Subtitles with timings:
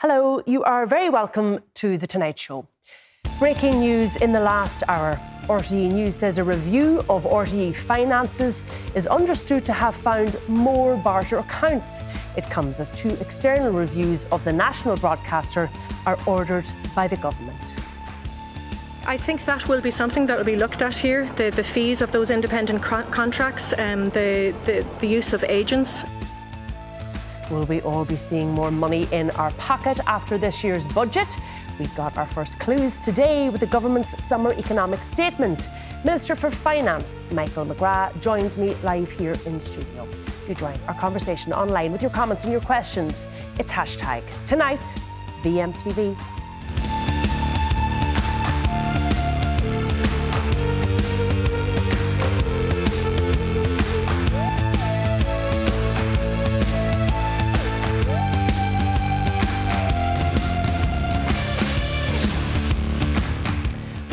[0.00, 2.66] Hello, you are very welcome to The Tonight Show.
[3.38, 5.18] Breaking news in the last hour.
[5.44, 8.64] RTE News says a review of RTE finances
[8.96, 12.02] is understood to have found more barter accounts.
[12.36, 15.70] It comes as two external reviews of the national broadcaster
[16.06, 17.74] are ordered by the government.
[19.06, 22.02] I think that will be something that will be looked at here the, the fees
[22.02, 26.04] of those independent contracts, and um, the, the, the use of agents.
[27.50, 31.36] Will we all be seeing more money in our pocket after this year's budget?
[31.78, 35.68] We've got our first clues today with the government's summer economic statement.
[36.04, 40.08] Minister for Finance, Michael McGrath, joins me live here in studio.
[40.46, 43.28] Do join our conversation online with your comments and your questions.
[43.58, 44.94] It's hashtag tonight,
[45.42, 46.33] VMTV.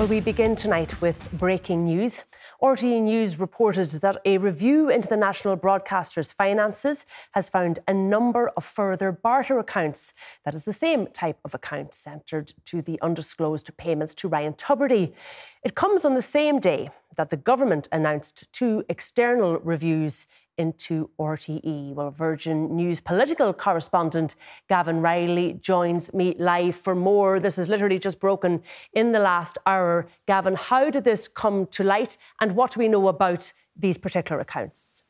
[0.02, 2.26] Well, we begin tonight with breaking news.
[2.60, 8.50] RTE News reported that a review into the national broadcaster's finances has found a number
[8.58, 10.16] of further barter accounts.
[10.44, 15.14] That is the same type of account centred to the undisclosed payments to Ryan Tubridy.
[15.64, 20.26] It comes on the same day that the government announced two external reviews
[20.58, 21.94] into RTE.
[21.94, 24.36] Well, Virgin News political correspondent
[24.70, 27.40] Gavan Reilly joins me live for more.
[27.40, 28.62] This is literally just broken
[28.94, 30.08] in the last hour.
[30.28, 34.42] Gavin, how did this come to light and what do we know about these particular
[34.42, 35.04] accounts?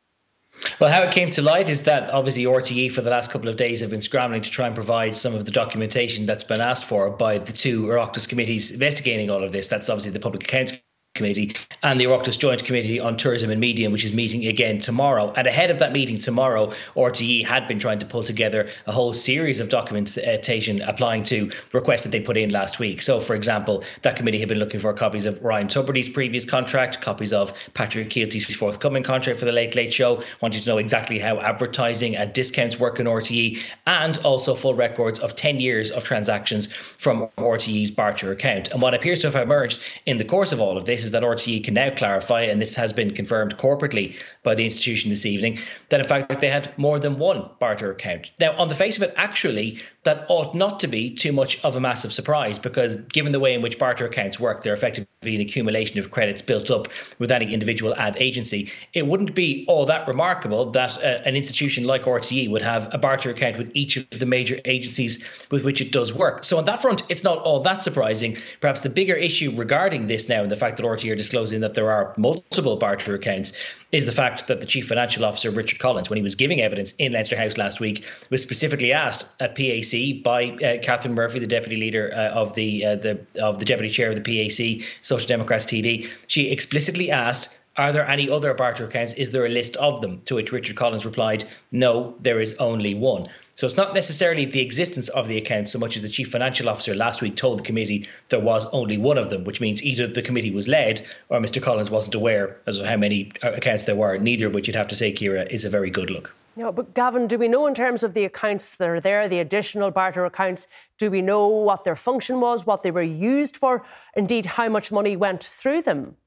[0.80, 3.56] Well, how it came to light is that obviously RTE for the last couple of
[3.56, 6.86] days have been scrambling to try and provide some of the documentation that's been asked
[6.86, 9.70] for by the two Oireachtas committees investigating all of this.
[9.70, 10.74] That's obviously the Public Accounts
[11.14, 15.34] Committee and the Oireachtas Joint Committee on Tourism and Media, which is meeting again tomorrow.
[15.36, 19.12] And ahead of that meeting tomorrow, RTE had been trying to pull together a whole
[19.12, 23.02] series of documentation applying to requests that they put in last week.
[23.02, 27.02] So, for example, that committee had been looking for copies of Ryan Tubridy's previous contract,
[27.02, 31.20] copies of Patrick Kielty's forthcoming contract for the Late Late Show, wanted to know exactly
[31.20, 36.06] how advertising and discounts work in RTE, and also full records of 10 years of
[36.06, 38.70] transactions from RTE's barter account.
[38.70, 41.24] And what appears to have emerged in the course of all of this is that
[41.24, 45.60] RTE can now clarify, and this has been confirmed corporately by the institution this evening,
[45.90, 48.32] that in fact they had more than one barter account.
[48.40, 51.78] Now, on the face of it, actually, that ought not to be too much of
[51.78, 55.42] a massive surprise because given the way in which barter accounts work, they're effectively an
[55.42, 56.88] accumulation of credits built up
[57.20, 58.72] with any individual ad agency.
[58.94, 62.98] It wouldn't be all that remarkable that uh, an institution like RTE would have a
[62.98, 66.44] barter account with each of the major agencies with which it does work.
[66.44, 68.38] So on that front, it's not all that surprising.
[68.60, 71.74] Perhaps the bigger issue regarding this now and the fact that RTE are disclosing that
[71.74, 73.54] there are multiple barter accounts
[73.92, 76.94] is the fact that the chief financial officer, Richard Collins, when he was giving evidence
[76.94, 81.48] in Leinster House last week, was specifically asked at PAC by uh, Catherine Murphy, the
[81.48, 85.28] deputy leader uh, of the uh, the of the deputy chair of the PAC, Social
[85.28, 86.10] Democrats TD.
[86.28, 87.58] She explicitly asked.
[87.78, 89.14] Are there any other barter accounts?
[89.14, 90.22] Is there a list of them?
[90.26, 93.30] To which Richard Collins replied, No, there is only one.
[93.56, 96.70] So it's not necessarily the existence of the accounts so much as the chief financial
[96.70, 100.08] officer last week told the committee there was only one of them, which means either
[100.08, 101.62] the committee was led or Mr.
[101.62, 104.18] Collins wasn't aware as of how many uh, accounts there were.
[104.18, 106.34] Neither of which you'd have to say, Ciara, is a very good look.
[106.56, 109.40] No, but Gavan, do we know in terms of the accounts that are there, the
[109.40, 110.68] additional barter accounts,
[110.98, 113.84] do we know what their function was, what they were used for,
[114.16, 116.18] indeed how much money went through them?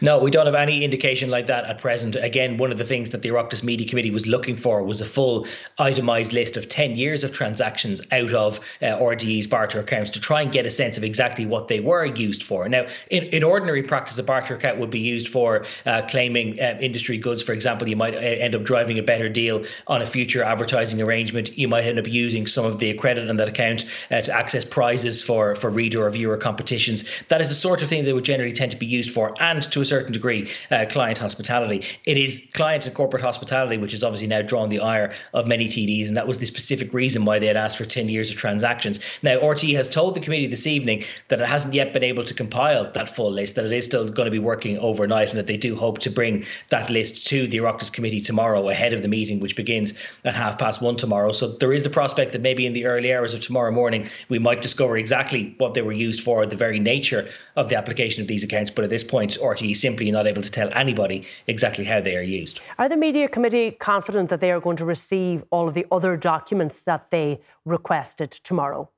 [0.00, 2.16] No, we don't have any indication like that at present.
[2.16, 5.04] Again, one of the things that the Oireachtas Media Committee was looking for was a
[5.04, 5.46] full
[5.78, 10.40] itemised list of 10 years of transactions out of uh, RTE's barter accounts to try
[10.40, 12.66] and get a sense of exactly what they were used for.
[12.66, 16.78] Now, in, in ordinary practice, a barter account would be used for uh, claiming uh,
[16.80, 17.42] industry goods.
[17.42, 21.02] For example, you might uh, end up driving a better deal on a future advertising
[21.02, 21.58] arrangement.
[21.58, 24.64] You might end up using some of the credit on that account uh, to access
[24.64, 27.04] prizes for, for reader or viewer competitions.
[27.28, 29.34] That is the sort of thing they would generally tend to be used for.
[29.42, 31.84] And to a certain degree uh, client hospitality.
[32.04, 35.66] It is client and corporate hospitality, which has obviously now drawn the ire of many
[35.66, 38.36] TDs, and that was the specific reason why they had asked for 10 years of
[38.36, 39.00] transactions.
[39.22, 42.34] Now, RTE has told the committee this evening that it hasn't yet been able to
[42.34, 45.48] compile that full list, that it is still going to be working overnight, and that
[45.48, 49.08] they do hope to bring that list to the Oireachtas committee tomorrow ahead of the
[49.08, 49.94] meeting, which begins
[50.24, 51.32] at half past one tomorrow.
[51.32, 54.38] So there is the prospect that maybe in the early hours of tomorrow morning, we
[54.38, 58.28] might discover exactly what they were used for, the very nature of the application of
[58.28, 58.70] these accounts.
[58.70, 62.22] But at this point, RTE simply not able to tell anybody exactly how they are
[62.22, 62.60] used.
[62.78, 66.16] Are the media committee confident that they are going to receive all of the other
[66.16, 68.90] documents that they requested tomorrow?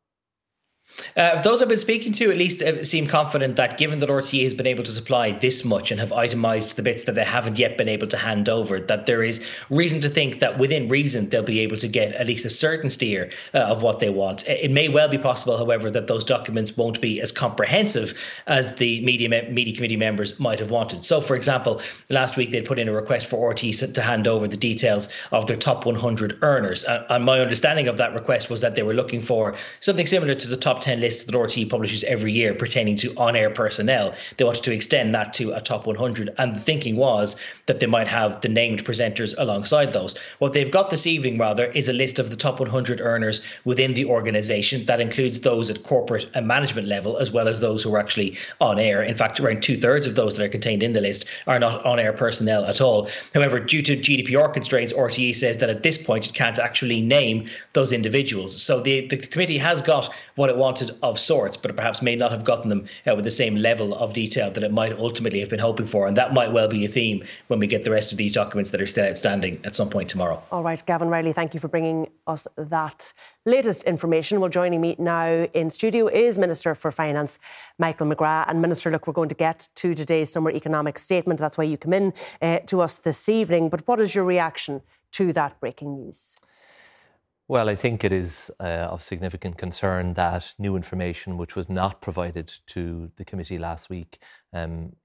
[1.16, 4.42] Uh, those I've been speaking to at least uh, seem confident that given that RTE
[4.44, 7.58] has been able to supply this much and have itemised the bits that they haven't
[7.58, 11.28] yet been able to hand over, that there is reason to think that within reason
[11.28, 14.46] they'll be able to get at least a certain steer uh, of what they want.
[14.48, 18.14] It may well be possible, however, that those documents won't be as comprehensive
[18.46, 21.04] as the media media committee members might have wanted.
[21.04, 24.46] So, for example, last week they put in a request for RTE to hand over
[24.46, 28.74] the details of their top 100 earners, and my understanding of that request was that
[28.74, 32.30] they were looking for something similar to the top 10 list that RTE publishes every
[32.30, 34.14] year pertaining to on air personnel.
[34.36, 36.32] They wanted to extend that to a top 100.
[36.38, 37.34] And the thinking was
[37.66, 40.16] that they might have the named presenters alongside those.
[40.38, 43.94] What they've got this evening, rather, is a list of the top 100 earners within
[43.94, 44.84] the organization.
[44.84, 48.38] That includes those at corporate and management level, as well as those who are actually
[48.60, 49.02] on air.
[49.02, 51.84] In fact, around two thirds of those that are contained in the list are not
[51.84, 53.08] on air personnel at all.
[53.34, 57.48] However, due to GDPR constraints, RTE says that at this point it can't actually name
[57.72, 58.62] those individuals.
[58.62, 62.14] So the, the committee has got what it wants wanted of sorts, but perhaps may
[62.14, 65.40] not have gotten them uh, with the same level of detail that it might ultimately
[65.40, 66.06] have been hoping for.
[66.06, 68.70] And that might well be a theme when we get the rest of these documents
[68.72, 70.42] that are still outstanding at some point tomorrow.
[70.52, 73.12] All right, Gavan Reilly, thank you for bringing us that
[73.46, 74.40] latest information.
[74.40, 77.38] Well, joining me now in studio is Minister for Finance,
[77.78, 78.50] Michael McGrath.
[78.50, 81.40] And Minister, look, we're going to get to today's summer economic statement.
[81.40, 82.12] That's why you come in
[82.42, 83.70] uh, to us this evening.
[83.70, 84.82] But what is your reaction
[85.12, 86.36] to that breaking news?
[87.48, 92.00] Well, I think it is uh, of significant concern that new information, which was not
[92.00, 94.18] provided to the committee last week,
[94.52, 94.96] um,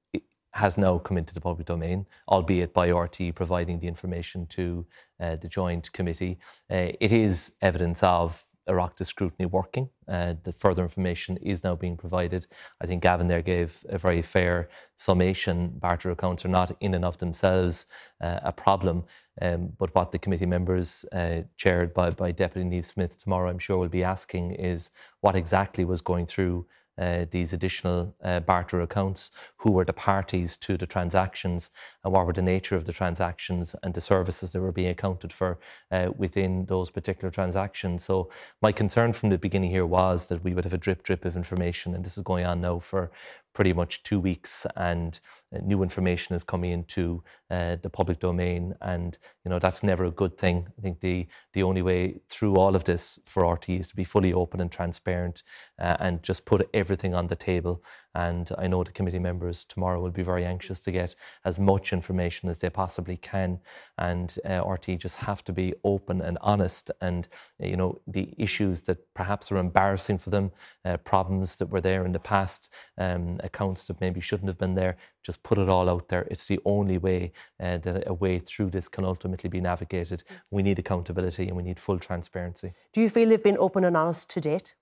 [0.53, 4.87] has now come into the public domain, albeit by RTE providing the information to
[5.19, 6.39] uh, the joint committee.
[6.69, 9.89] Uh, it is evidence of Oireachtas scrutiny working.
[10.07, 12.47] Uh, the further information is now being provided.
[12.81, 15.55] I think Gavan there gave a very fair summation.
[15.79, 17.85] Barter accounts are not in and of themselves
[18.19, 19.03] uh, a problem,
[19.41, 23.59] um, but what the committee members, uh, chaired by, by Deputy Niamh Smyth tomorrow, I'm
[23.59, 24.91] sure will be asking is
[25.21, 26.65] what exactly was going through
[27.01, 31.71] uh, these additional uh, barter accounts, who were the parties to the transactions,
[32.03, 35.33] and what were the nature of the transactions and the services that were being accounted
[35.33, 35.57] for
[35.91, 38.03] uh, within those particular transactions.
[38.03, 38.29] So,
[38.61, 41.35] my concern from the beginning here was that we would have a drip drip of
[41.35, 43.11] information, and this is going on now for
[43.53, 45.19] pretty much two weeks, and
[45.53, 50.05] uh, new information is coming into uh, the public domain, and you know that's never
[50.05, 50.67] a good thing.
[50.77, 54.03] I think the the only way through all of this for RT is to be
[54.03, 55.43] fully open and transparent,
[55.79, 57.83] uh, and just put everything on the table.
[58.13, 61.15] And I know the committee members tomorrow will be very anxious to get
[61.45, 63.59] as much information as they possibly can,
[63.97, 67.27] and uh, RT just have to be open and honest, and
[67.59, 70.51] you know the issues that perhaps are embarrassing for them,
[70.85, 72.73] uh, problems that were there in the past.
[72.97, 74.97] Um, accounts that maybe shouldn't have been there.
[75.23, 76.27] Just put it all out there.
[76.31, 80.23] It's the only way uh, that a way through this can ultimately be navigated.
[80.49, 82.73] We need accountability and we need full transparency.
[82.93, 84.75] Do you feel they've been open and honest to date?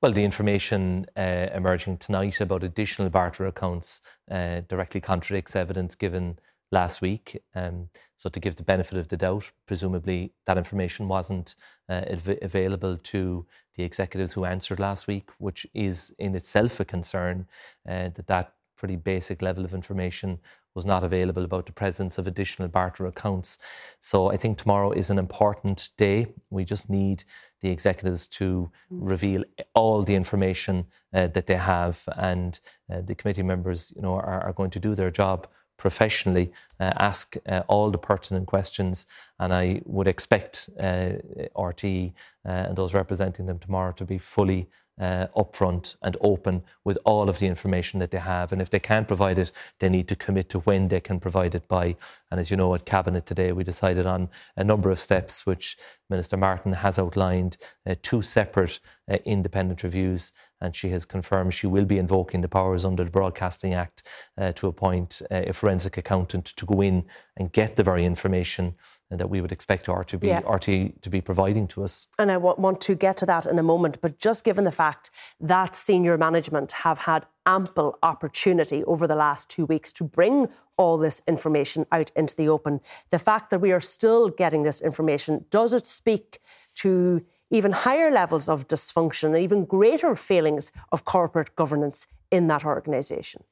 [0.00, 4.00] Well, the information uh, emerging tonight about additional barter accounts
[4.30, 6.38] uh, directly contradicts evidence given
[6.70, 7.38] last week.
[7.54, 11.56] Um, so, to give the benefit of the doubt, presumably that information wasn't
[11.88, 16.84] uh, av- available to the executives who answered last week, which is in itself a
[16.84, 17.46] concern
[17.88, 20.38] uh, that that pretty basic level of information
[20.74, 23.58] was not available about the presence of additional barter accounts.
[24.00, 26.34] So I think tomorrow is an important day.
[26.50, 27.24] We just need
[27.60, 29.44] the executives to reveal
[29.74, 32.60] all the information uh, that they have, and
[32.92, 37.36] uh, the committee members, you know, are, are going to do their job professionally, ask
[37.48, 39.06] uh, all the pertinent questions,
[39.38, 41.12] and I would expect uh,
[41.56, 42.08] RT uh,
[42.44, 44.68] and those representing them tomorrow to be fully
[45.00, 48.52] uh, upfront and open with all of the information that they have.
[48.52, 51.54] And if they can't provide it, they need to commit to when they can provide
[51.54, 51.96] it by.
[52.30, 55.76] And as you know, at Cabinet today, we decided on a number of steps, which
[56.10, 57.56] Minister Martin has outlined
[57.86, 58.80] uh, two separate
[59.10, 60.32] uh, independent reviews.
[60.60, 64.02] And she has confirmed she will be invoking the powers under the Broadcasting Act
[64.36, 67.04] uh, to appoint uh, a forensic accountant to go in
[67.36, 68.74] and get the very information
[69.10, 70.42] uh, that we would expect RTE, yeah.
[70.42, 72.06] RTE to be providing to us.
[72.18, 75.10] And I want to get to that in a moment, but just given the fact
[75.40, 80.98] that senior management have had ample opportunity over the last two weeks to bring all
[80.98, 85.44] this information out into the open, the fact that we are still getting this information,
[85.50, 86.40] does it speak
[86.74, 92.64] to even higher levels of dysfunction, and even greater failings of corporate governance in that
[92.64, 93.42] organisation?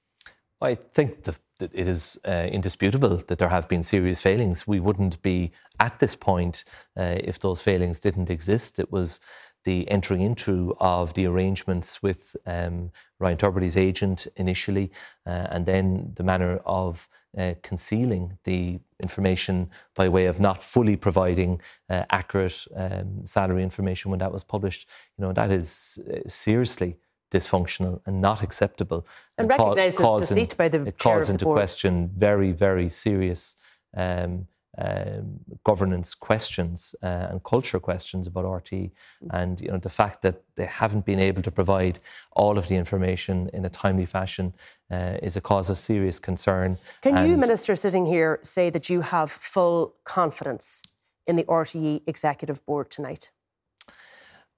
[0.60, 4.66] I think the it is uh, indisputable that there have been serious failings.
[4.66, 6.64] We wouldn't be at this point
[6.96, 8.78] uh, if those failings didn't exist.
[8.78, 9.20] It was
[9.64, 14.92] the entering into of the arrangements with um, Ryan Tubridy's agent initially,
[15.26, 20.96] uh, and then the manner of uh, concealing the information by way of not fully
[20.96, 21.60] providing
[21.90, 24.88] uh, accurate um, salary information when that was published.
[25.18, 26.96] You know that is uh, seriously
[27.30, 29.06] dysfunctional and not acceptable.
[29.38, 33.56] And, and recognises ca- deceit in, by the It calls into question very, very serious
[33.96, 34.46] um,
[34.78, 38.90] um, governance questions uh, and culture questions about RTE.
[39.30, 41.98] And you know the fact that they haven't been able to provide
[42.32, 44.52] all of the information in a timely fashion
[44.90, 46.78] uh, is a cause of serious concern.
[47.00, 50.82] Can and you, Minister, sitting here, say that you have full confidence
[51.26, 53.30] in the RTE Executive Board tonight?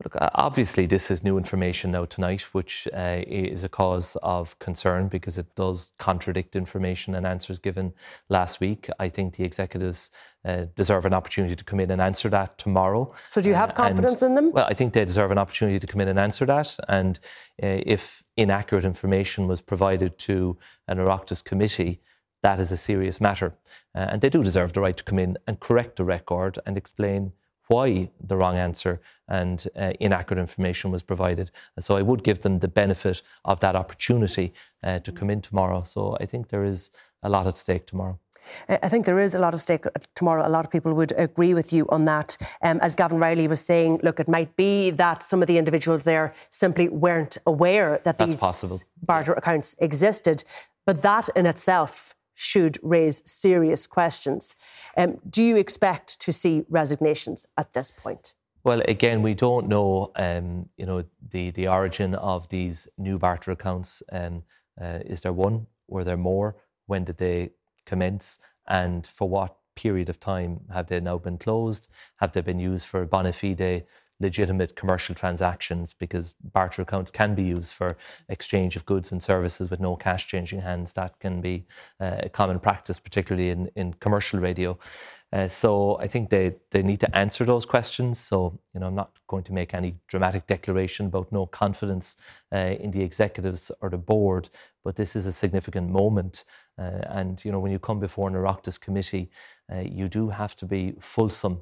[0.04, 5.08] Look, obviously, this is new information now tonight, which uh, is a cause of concern
[5.08, 7.92] because it does contradict information and answers given
[8.28, 8.88] last week.
[9.00, 10.12] I think the executives
[10.44, 13.12] uh, deserve an opportunity to come in and answer that tomorrow.
[13.28, 14.52] So, do you have uh, confidence and, in them?
[14.52, 16.76] Well, I think they deserve an opportunity to come in and answer that.
[16.88, 17.18] And
[17.60, 22.00] uh, if inaccurate information was provided to an Oireachtas committee,
[22.44, 23.54] that is a serious matter.
[23.96, 26.76] Uh, and they do deserve the right to come in and correct the record and
[26.76, 27.32] explain
[27.68, 31.50] why the wrong answer and uh, inaccurate information was provided.
[31.76, 35.40] And so I would give them the benefit of that opportunity uh, to come in
[35.40, 35.82] tomorrow.
[35.82, 36.90] So I think there is
[37.22, 38.18] a lot at stake tomorrow.
[38.68, 39.84] I think there is a lot at stake
[40.14, 40.46] tomorrow.
[40.46, 42.38] A lot of people would agree with you on that.
[42.62, 46.04] Um, as Gavan Reilly was saying, look, it might be that some of the individuals
[46.04, 48.78] there simply weren't aware that That's these possible.
[49.02, 50.44] barter accounts existed.
[50.86, 54.54] But that in itself should raise serious questions.
[54.96, 58.32] Um, do you expect to see resignations at this point?
[58.62, 63.50] Well, again, we don't know, um, you know, the, the origin of these new barter
[63.50, 64.04] accounts.
[64.12, 64.44] Um,
[64.80, 65.66] uh, is there one?
[65.88, 66.54] Were there more?
[66.86, 67.50] When did they
[67.84, 68.38] commence?
[68.68, 71.88] And for what period of time have they now been closed?
[72.18, 73.84] Have they been used for bona fide
[74.20, 77.96] legitimate commercial transactions because barter accounts can be used for
[78.28, 80.92] exchange of goods and services with no cash changing hands.
[80.94, 81.66] That can be
[82.00, 84.78] uh, a common practice, particularly in, in commercial radio.
[85.30, 88.18] Uh, so I think they, they need to answer those questions.
[88.18, 92.16] So, you know, I'm not going to make any dramatic declaration about no confidence
[92.52, 94.48] uh, in the executives or the board,
[94.84, 96.44] but this is a significant moment.
[96.78, 99.30] Uh, and, you know, when you come before an Oireachtas committee,
[99.70, 101.60] uh, you do have to be fulsome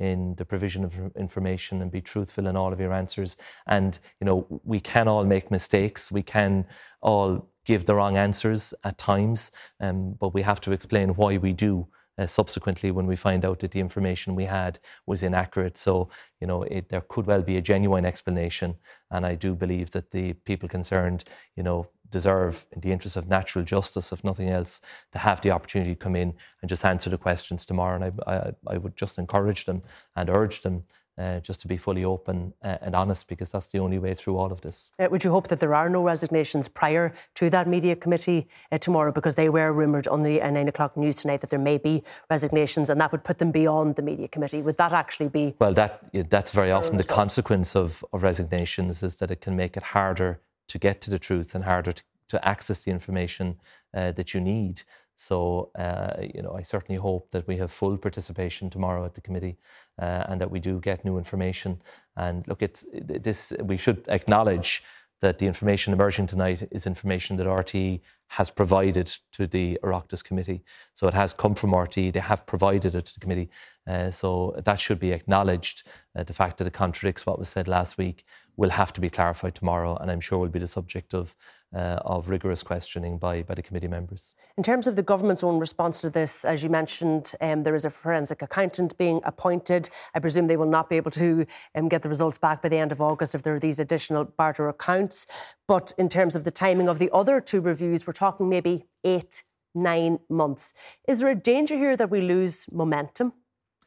[0.00, 3.36] in the provision of information and be truthful in all of your answers.
[3.66, 6.12] And, you know, we can all make mistakes.
[6.12, 6.66] We can
[7.00, 11.52] all give the wrong answers at times, um, but we have to explain why we
[11.52, 11.88] do.
[12.18, 16.08] Uh, subsequently, when we find out that the information we had was inaccurate, so
[16.40, 18.74] you know it, there could well be a genuine explanation,
[19.10, 21.24] and I do believe that the people concerned,
[21.56, 24.80] you know, deserve, in the interest of natural justice, if nothing else,
[25.12, 27.96] to have the opportunity to come in and just answer the questions tomorrow.
[27.96, 29.82] And I, I, I would just encourage them
[30.14, 30.84] and urge them
[31.18, 34.36] uh, just to be fully open uh, and honest because that's the only way through
[34.36, 34.90] all of this.
[34.98, 38.76] Uh, would you hope that there are no resignations prior to that media committee uh,
[38.76, 41.78] tomorrow because they were rumoured on the uh, nine o'clock news tonight that there may
[41.78, 44.60] be resignations and that would put them beyond the media committee?
[44.60, 45.54] Would that actually be?
[45.58, 49.76] Well, that that's very often the consequence of, of resignations is that it can make
[49.76, 53.56] it harder to get to the truth and harder to, to access the information
[53.94, 54.82] uh, that you need.
[55.16, 59.22] So, uh, you know, I certainly hope that we have full participation tomorrow at the
[59.22, 59.56] committee
[60.00, 61.80] uh, and that we do get new information.
[62.16, 63.54] And look, it's this.
[63.62, 64.82] We should acknowledge
[65.20, 70.62] that the information emerging tonight is information that RTE has provided to the Oireachtas committee.
[70.92, 73.48] So it has come from RTE, they have provided it to the committee.
[73.86, 75.86] Uh, so that should be acknowledged.
[76.14, 78.24] Uh, the fact that it contradicts what was said last week
[78.56, 81.36] will have to be clarified tomorrow, and I'm sure will be the subject of
[81.74, 84.34] uh, of rigorous questioning by, by the committee members.
[84.56, 87.84] In terms of the government's own response to this, as you mentioned, um, there is
[87.84, 89.90] a forensic accountant being appointed.
[90.14, 91.44] I presume they will not be able to
[91.74, 94.24] um, get the results back by the end of August if there are these additional
[94.24, 95.26] barter accounts.
[95.66, 99.42] But in terms of the timing of the other two reviews, we're talking maybe eight,
[99.74, 100.72] nine months.
[101.06, 103.32] Is there a danger here that we lose momentum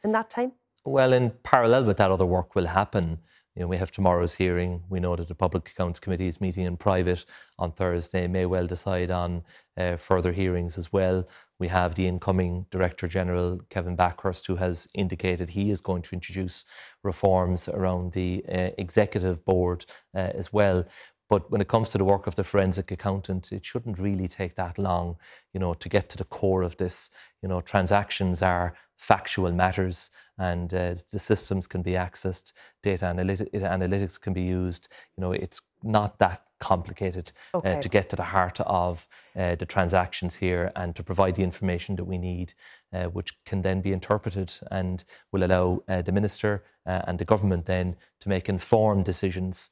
[0.04, 0.52] in that time?
[0.86, 3.20] Well, in parallel with that, other work will happen.
[3.56, 4.84] You know, we have tomorrow's hearing.
[4.90, 7.26] We know that the Public Accounts Committee is meeting in private
[7.58, 9.44] on Thursday, may well decide on
[9.76, 11.28] uh, further hearings as well.
[11.60, 16.16] We have the incoming Director General, Kevin Bakhurst, who has indicated he is going to
[16.16, 16.64] introduce
[17.04, 20.86] reforms around the uh, executive board uh, as well.
[21.30, 24.56] But when it comes to the work of the forensic accountant, it shouldn't really take
[24.56, 25.18] that long,
[25.54, 27.12] you know, to get to the core of this.
[27.44, 32.52] You know, transactions are factual matters and uh, the systems can be accessed,
[32.84, 34.90] data analytics can be used.
[35.16, 37.78] You know, it's not that complicated uh, okay.
[37.78, 41.44] uh, to get to the heart of uh, the transactions here and to provide the
[41.44, 42.54] information that we need,
[42.94, 47.26] uh, which can then be interpreted and will allow uh, the minister uh, and the
[47.26, 49.72] government then to make informed decisions.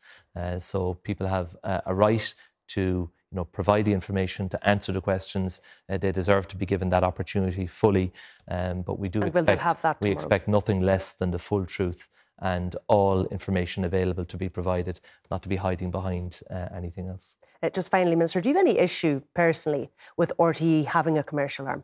[0.60, 2.34] so people have a right
[2.68, 5.62] to you know, provide the information to answer the questions.
[5.90, 8.14] Uh, they deserve to be given that opportunity fully.
[8.48, 12.08] Um, but we do and expect we expect nothing less than the full truth
[12.40, 15.00] and all information available to be provided,
[15.32, 17.38] not to be hiding behind uh, anything else.
[17.64, 21.68] Uh, just finally, Minister, do you have any issue personally with RTE having a commercial
[21.68, 21.84] arm?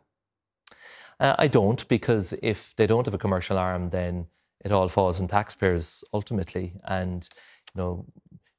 [1.20, 4.26] Uh, I don't, because if they don't have a commercial arm, then
[4.64, 6.72] it all falls on taxpayers ultimately.
[6.84, 7.28] And
[7.74, 8.06] you know,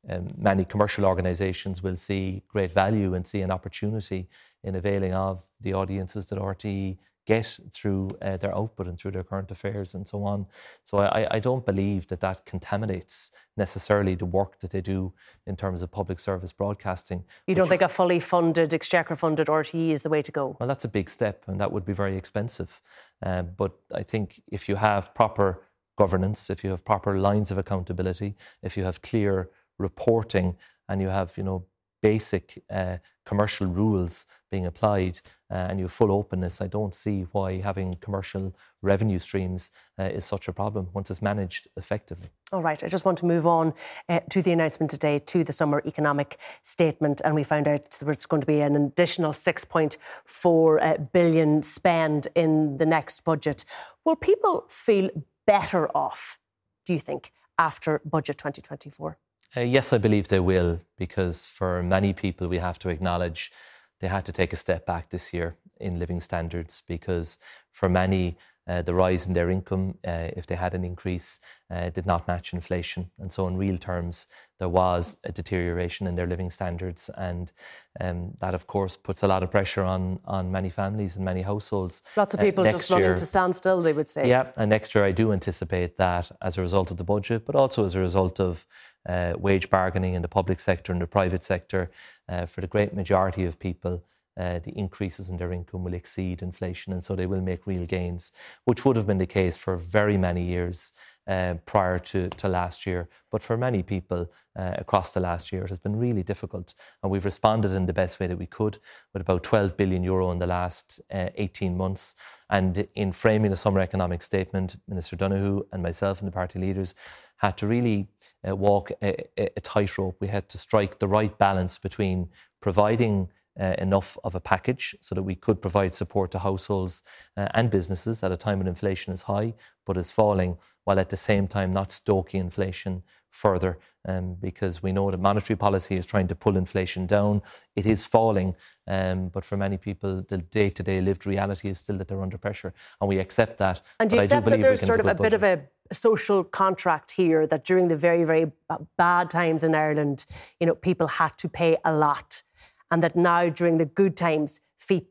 [0.09, 4.27] um, many commercial organisations will see great value and see an opportunity
[4.63, 9.23] in availing of the audiences that RTE get through uh, their output and through their
[9.23, 10.45] current affairs and so on.
[10.83, 15.13] So I, I, don't believe that that contaminates necessarily the work that they do
[15.47, 17.23] in terms of public service broadcasting.
[17.47, 20.55] You don't think a fully funded, exchequer funded RTE is the way to go?
[20.59, 22.81] Well, that's a big step and that would be very expensive.
[23.25, 25.63] Uh, but I think if you have proper
[25.97, 31.07] governance, if you have proper lines of accountability, if you have clear reporting and you
[31.07, 31.65] have, you know,
[32.01, 35.19] basic uh, commercial rules being applied
[35.51, 40.03] uh, and you have full openness, I don't see why having commercial revenue streams uh,
[40.03, 42.29] is such a problem once it's managed effectively.
[42.51, 43.73] All right, I just want to move on
[44.09, 48.09] uh, to the announcement today to the summer economic statement, and we found out that
[48.09, 53.65] it's going to be an additional 6.4 uh, billion spend in the next budget.
[54.03, 55.09] Will people feel
[55.45, 56.39] better off,
[56.85, 59.17] do you think, after budget 2024?
[59.55, 63.51] Uh, yes, I believe they will, because for many people, we have to acknowledge
[63.99, 67.37] they had to take a step back this year in living standards because
[67.71, 71.39] for many, uh, the rise in their income, uh, if they had an increase,
[71.69, 73.11] uh, did not match inflation.
[73.19, 74.25] And so, in real terms,
[74.57, 77.09] there was a deterioration in their living standards.
[77.15, 77.51] And
[77.99, 81.43] um, that, of course, puts a lot of pressure on, on many families and many
[81.43, 82.01] households.
[82.17, 84.27] Lots of uh, people just running to stand still, they would say.
[84.27, 87.55] Yeah, and next year I do anticipate that as a result of the budget, but
[87.55, 88.65] also as a result of
[89.07, 91.91] uh, wage bargaining in the public sector and the private sector,
[92.27, 94.03] uh, for the great majority of people,
[94.37, 97.85] uh, the increases in their income will exceed inflation, and so they will make real
[97.85, 98.31] gains,
[98.65, 100.91] which would have been the case for very many years
[101.27, 103.07] uh, prior to, to last year.
[103.31, 107.11] But for many people uh, across the last year, it has been really difficult, and
[107.11, 108.77] we've responded in the best way that we could
[109.13, 112.15] with about 12 billion euro in the last uh, 18 months.
[112.49, 116.93] And in framing the summer economic statement, Minister Donohoe and myself and the party leaders
[117.37, 118.09] had to really
[118.47, 120.17] uh, walk a, a tightrope.
[120.19, 122.29] We had to strike the right balance between
[122.61, 127.03] providing uh, enough of a package so that we could provide support to households
[127.37, 129.53] uh, and businesses at a time when inflation is high
[129.85, 133.77] but is falling, while at the same time not stoking inflation further.
[134.07, 137.41] Um, because we know that monetary policy is trying to pull inflation down.
[137.75, 138.53] It is falling,
[138.85, 142.21] um, but for many people, the day to day lived reality is still that they're
[142.21, 142.75] under pressure.
[143.01, 143.81] And we accept that.
[143.99, 147.13] And do you accept that there's sort of a, a bit of a social contract
[147.13, 148.51] here that during the very, very
[148.95, 150.27] bad times in Ireland,
[150.59, 152.43] you know, people had to pay a lot
[152.91, 154.61] and that now during the good times,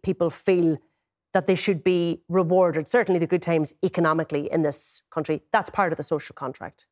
[0.03, 0.79] people feel
[1.33, 5.43] that they should be rewarded, certainly the good times economically in this country.
[5.53, 6.87] That's part of the social contract.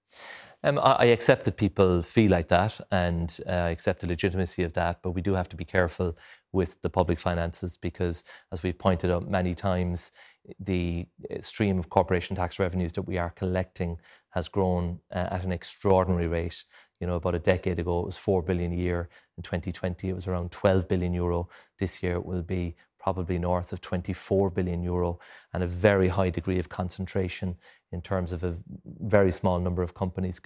[0.65, 4.75] Um, I accept that people feel like that and uh, I accept the legitimacy of
[4.75, 6.17] that, but we do have to be careful
[6.53, 10.13] with the public finances because, as we've pointed out many times,
[10.61, 11.07] the
[11.41, 13.99] stream of corporation tax revenues that we are collecting
[14.31, 16.65] has grown uh, at an extraordinary rate.
[17.03, 19.09] You know, about a decade ago, it was 4 billion a year.
[19.37, 21.49] In 2020, it was around 12 billion euro.
[21.81, 25.19] This year, it will be probably north of 24 billion euro
[25.53, 27.57] and a very high degree of concentration
[27.91, 28.57] in terms of a
[29.01, 30.41] very small number of companies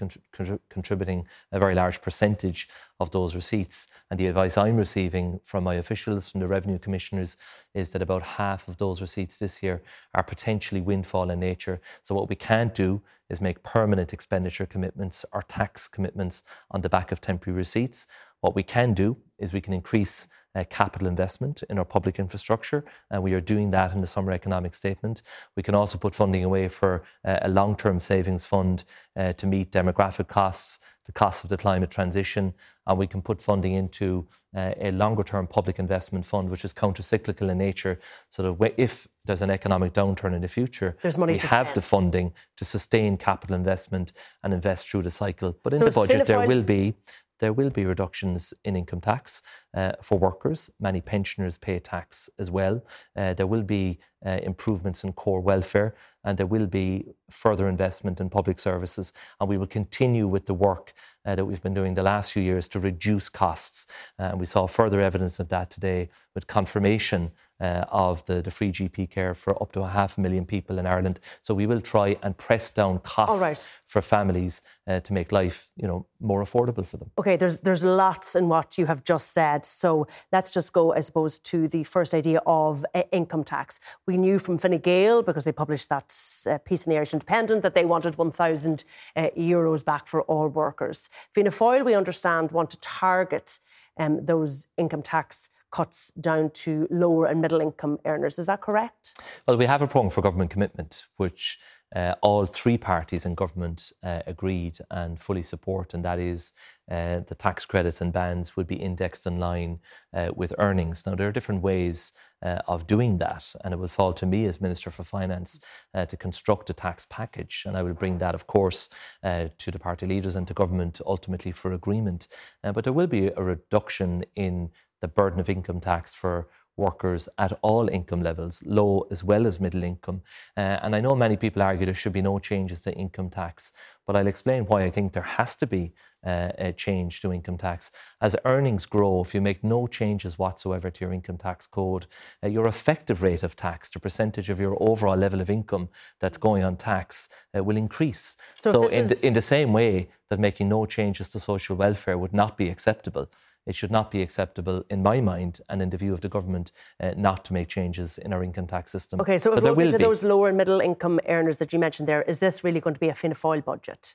[0.70, 3.88] contributing a very large percentage of those receipts.
[4.10, 7.36] And the advice I'm receiving from my officials, from the revenue commissioners,
[7.74, 9.82] is that about half of those receipts this year
[10.14, 11.80] are potentially windfall in nature.
[12.02, 16.88] So, what we can't do is make permanent expenditure commitments or tax commitments on the
[16.88, 18.06] back of temporary receipts.
[18.40, 22.84] What we can do is we can increase uh, capital investment in our public infrastructure,
[23.10, 25.22] and we are doing that in the summer economic statement.
[25.54, 28.84] We can also put funding away for uh, a long term savings fund
[29.16, 32.54] uh, to meet demographic costs, the costs of the climate transition,
[32.86, 36.72] and we can put funding into uh, a longer term public investment fund, which is
[36.72, 37.98] counter cyclical in nature,
[38.30, 41.66] so that if there's an economic downturn in the future, there's money we to have
[41.66, 41.76] spend.
[41.76, 45.56] the funding to sustain capital investment and invest through the cycle.
[45.62, 46.94] But in so the budget, there will be
[47.38, 49.42] there will be reductions in income tax
[49.74, 50.70] uh, for workers.
[50.80, 52.82] Many pensioners pay tax as well.
[53.16, 55.94] Uh, there will be uh, improvements in core welfare,
[56.24, 59.12] and there will be further investment in public services.
[59.38, 60.94] And we will continue with the work
[61.26, 63.86] uh, that we've been doing the last few years to reduce costs.
[64.18, 68.50] Uh, and we saw further evidence of that today with confirmation uh, of the, the
[68.50, 71.20] free GP care for up to a half a million people in Ireland.
[71.42, 73.68] So we will try and press down costs right.
[73.86, 77.10] for families uh, to make life, you know, more affordable for them.
[77.18, 79.64] Okay, there's there's lots in what you have just said.
[79.66, 83.80] So let's just go, I suppose, to the first idea of uh, income tax.
[84.06, 86.14] We knew from Fine Gael because they published that
[86.50, 88.84] uh, piece in the Irish Independent that they wanted 1,000
[89.14, 91.08] uh, euros back for all workers.
[91.34, 93.58] Fianna Fáil, we understand, want to target
[93.98, 98.38] um, those income tax cuts down to lower and middle income earners.
[98.38, 99.14] Is that correct?
[99.46, 101.58] Well, we have a programme for government commitment, which
[101.96, 106.52] uh, all three parties in government uh, agreed and fully support, and that is
[106.90, 109.80] uh, the tax credits and bands would be indexed in line
[110.12, 111.06] uh, with earnings.
[111.06, 114.44] Now, there are different ways uh, of doing that, and it will fall to me
[114.44, 115.58] as Minister for Finance
[115.94, 118.90] uh, to construct a tax package, and I will bring that, of course,
[119.24, 122.28] to the party leaders and to government ultimately for agreement.
[122.62, 127.52] but there will be a reduction in the burden of income tax for workers at
[127.62, 130.22] all income levels, low as well as middle income.
[130.56, 133.72] Uh, and I know many people argue there should be no changes to income tax,
[134.06, 135.92] but I'll explain why I think there has to be
[136.24, 137.90] uh, a change to income tax.
[138.20, 142.06] As earnings grow, if you make no changes whatsoever to your income tax code,
[142.42, 145.88] uh, your effective rate of tax, the percentage of your overall level of income
[146.20, 148.36] that's going on tax, uh, will increase.
[148.58, 149.20] So, so in, is...
[149.20, 152.68] the, in the same way that making no changes to social welfare would not be
[152.68, 153.30] acceptable,
[153.66, 156.72] it should not be acceptable, in my mind, and in the view of the government,
[157.00, 159.20] uh, not to make changes in our income tax system.
[159.20, 160.04] Okay, so, so if we're looking to be.
[160.04, 163.00] those lower and middle income earners that you mentioned there, is this really going to
[163.00, 164.14] be a Fianna Fáil budget?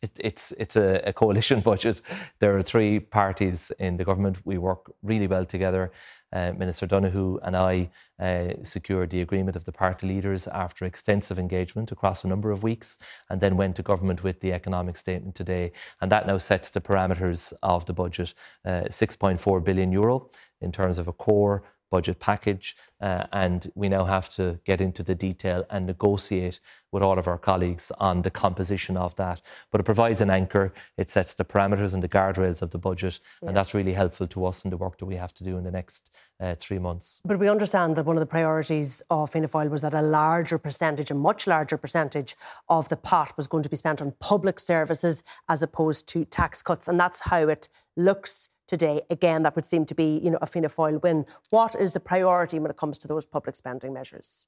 [0.00, 2.00] It, it's it's a, a, coalition budget.
[2.38, 4.38] There are three parties in the government.
[4.44, 5.90] We work really well together.
[6.32, 11.38] Uh, Minister Donohoe and I uh, secured the agreement of the party leaders after extensive
[11.38, 12.98] engagement across a number of weeks,
[13.30, 15.72] and then went to government with the economic statement today.
[16.00, 20.98] And that now sets the parameters of the budget: uh, 6.4 billion euro in terms
[20.98, 25.64] of a core budget package, uh, and we now have to get into the detail
[25.70, 29.42] and negotiate with all of our colleagues on the composition of that.
[29.70, 33.20] But it provides an anchor, it sets the parameters and the guardrails of the budget,
[33.42, 33.48] yeah.
[33.48, 35.64] and that's really helpful to us in the work that we have to do in
[35.64, 37.20] the next uh, three months.
[37.24, 40.58] But we understand that one of the priorities of Fianna Fáil was that a larger
[40.58, 42.36] percentage, a much larger percentage
[42.68, 46.62] of the pot was going to be spent on public services as opposed to tax
[46.62, 49.00] cuts, and that's how it looks today.
[49.10, 51.26] Again, that would seem to be, you know, a Fianna Fáil win.
[51.50, 54.46] What is the priority when it comes to those public spending measures?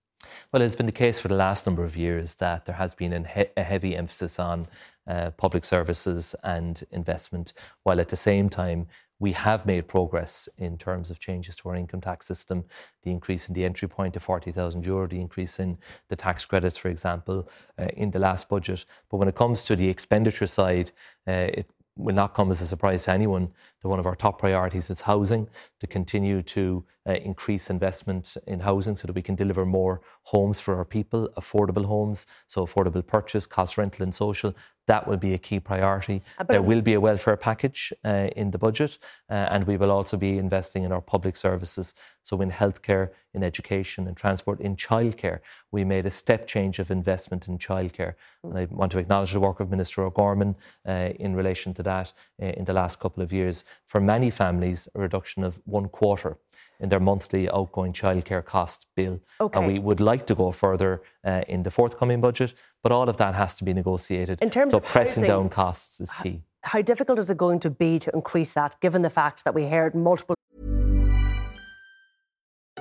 [0.52, 3.26] Well, it's been the case for the last number of years that there has been
[3.56, 4.68] a heavy emphasis on
[5.06, 8.86] uh, public services and investment, while at the same time
[9.18, 12.64] we have made progress in terms of changes to our income tax system,
[13.02, 15.78] the increase in the entry point to 40,000 euro, the increase in
[16.08, 18.84] the tax credits, for example, uh, in the last budget.
[19.10, 20.90] But when it comes to the expenditure side,
[21.28, 24.38] uh, it will not come as a surprise to anyone that one of our top
[24.38, 25.48] priorities is housing,
[25.78, 30.60] to continue to uh, increase investment in housing so that we can deliver more homes
[30.60, 34.54] for our people, affordable homes, so affordable purchase, cost rental and social.
[34.86, 36.22] That will be a key priority.
[36.48, 40.16] There will be a welfare package uh, in the budget, uh, and we will also
[40.16, 41.94] be investing in our public services.
[42.22, 45.40] So, in healthcare, in education, in transport, in childcare,
[45.70, 48.14] we made a step change of investment in childcare.
[48.42, 52.12] And I want to acknowledge the work of Minister O'Gorman uh, in relation to that
[52.42, 53.64] uh, in the last couple of years.
[53.84, 56.36] For many families, a reduction of one quarter
[56.80, 59.20] in their monthly outgoing childcare cost bill.
[59.40, 59.58] Okay.
[59.58, 63.16] And we would like to go further uh, in the forthcoming budget, but all of
[63.18, 64.38] that has to be negotiated.
[64.42, 66.42] In terms so of pressing housing, down costs is key.
[66.62, 69.66] How difficult is it going to be to increase that, given the fact that we
[69.66, 70.34] heard multiple?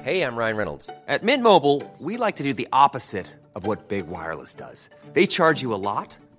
[0.01, 0.89] Hey, I'm Ryan Reynolds.
[1.07, 4.89] At Mint Mobile, we like to do the opposite of what big wireless does.
[5.13, 6.15] They charge you a lot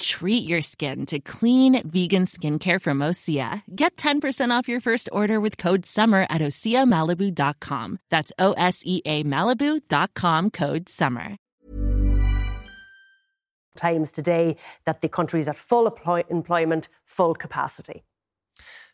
[0.00, 3.62] Treat your skin to clean, vegan skincare from Osea.
[3.74, 7.98] Get 10% off your first order with code SUMMER at OseaMalibu.com.
[8.10, 11.36] That's O S E A Malibu.com code SUMMER.
[13.76, 18.02] Times today that the country is at full employ- employment, full capacity.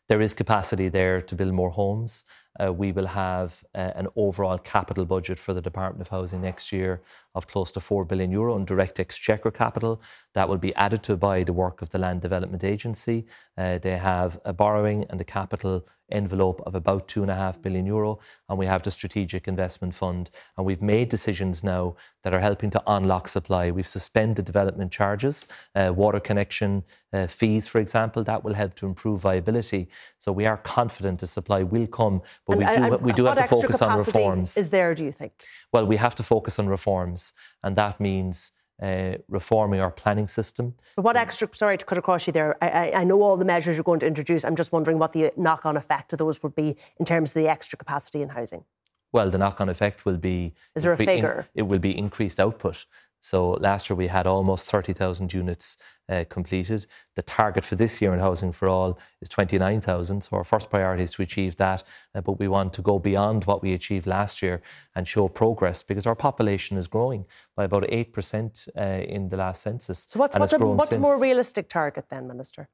[0.08, 2.24] There is capacity there to build more homes.
[2.60, 6.70] Uh, we will have uh, an overall capital budget for the Department of Housing next
[6.72, 7.02] year
[7.34, 10.00] of close to 4 billion euro in direct exchequer capital.
[10.34, 13.26] That will be added to by the work of the Land Development Agency.
[13.58, 18.58] Uh, they have a borrowing and a capital envelope of about 2.5 billion euro, and
[18.58, 20.30] we have the Strategic Investment Fund.
[20.56, 23.70] And we've made decisions now that are helping to unlock supply.
[23.70, 28.22] We've suspended development charges, uh, water connection uh, fees, for example.
[28.24, 29.88] That will help to improve viability.
[30.18, 33.24] So we are confident the supply will come, but And- we do, and we do
[33.24, 34.56] have to focus on reforms.
[34.56, 35.32] Is there, do you think?
[35.72, 40.74] Well, we have to focus on reforms, and that means uh, reforming our planning system.
[40.96, 43.44] But what extra, sorry to cut across you there, I, I, I know all the
[43.44, 44.44] measures you're going to introduce.
[44.44, 47.42] I'm just wondering what the knock on effect of those would be in terms of
[47.42, 48.64] the extra capacity in housing.
[49.12, 51.46] Well, the knock-on effect will be Is there a incre- in- figure?
[51.54, 52.84] it will be increased output.
[53.20, 56.86] So last year we had almost 30,000 units uh, completed.
[57.16, 60.22] The target for this year in Housing for All is 29,000.
[60.22, 61.82] So our first priority is to achieve that,
[62.14, 64.62] uh, but we want to go beyond what we achieved last year
[64.94, 67.26] and show progress because our population is growing
[67.56, 70.06] by about 8% uh, in the last census.
[70.08, 72.68] So what's, what's, a, what's a more realistic target then, Minister?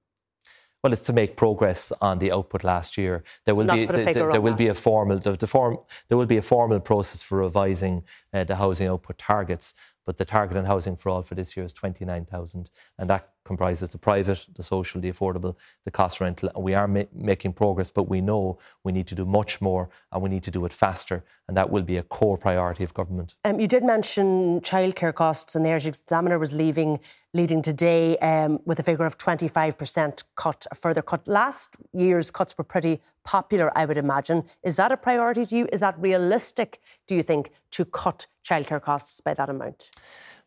[0.82, 3.22] Well, it's to make progress on the output last year.
[3.44, 5.32] There will Not be to put a th- figure there will be a formal the,
[5.36, 5.78] the form
[6.08, 8.02] there will be a formal process for revising
[8.34, 9.74] uh, the housing output targets.
[10.04, 13.08] But the target on housing for all for this year is twenty nine thousand, and
[13.10, 16.50] that comprises the private, the social, the affordable, the cost rental.
[16.54, 19.88] And we are ma- making progress, but we know we need to do much more,
[20.12, 22.94] and we need to do it faster, and that will be a core priority of
[22.94, 23.34] government.
[23.44, 27.00] Um, you did mention childcare costs, and the Irish Examiner was leaving,
[27.34, 31.26] leading today um, with a figure of 25% cut, a further cut.
[31.28, 34.44] Last year's cuts were pretty popular, I would imagine.
[34.62, 35.68] Is that a priority to you?
[35.72, 39.90] Is that realistic, do you think, to cut childcare costs by that amount?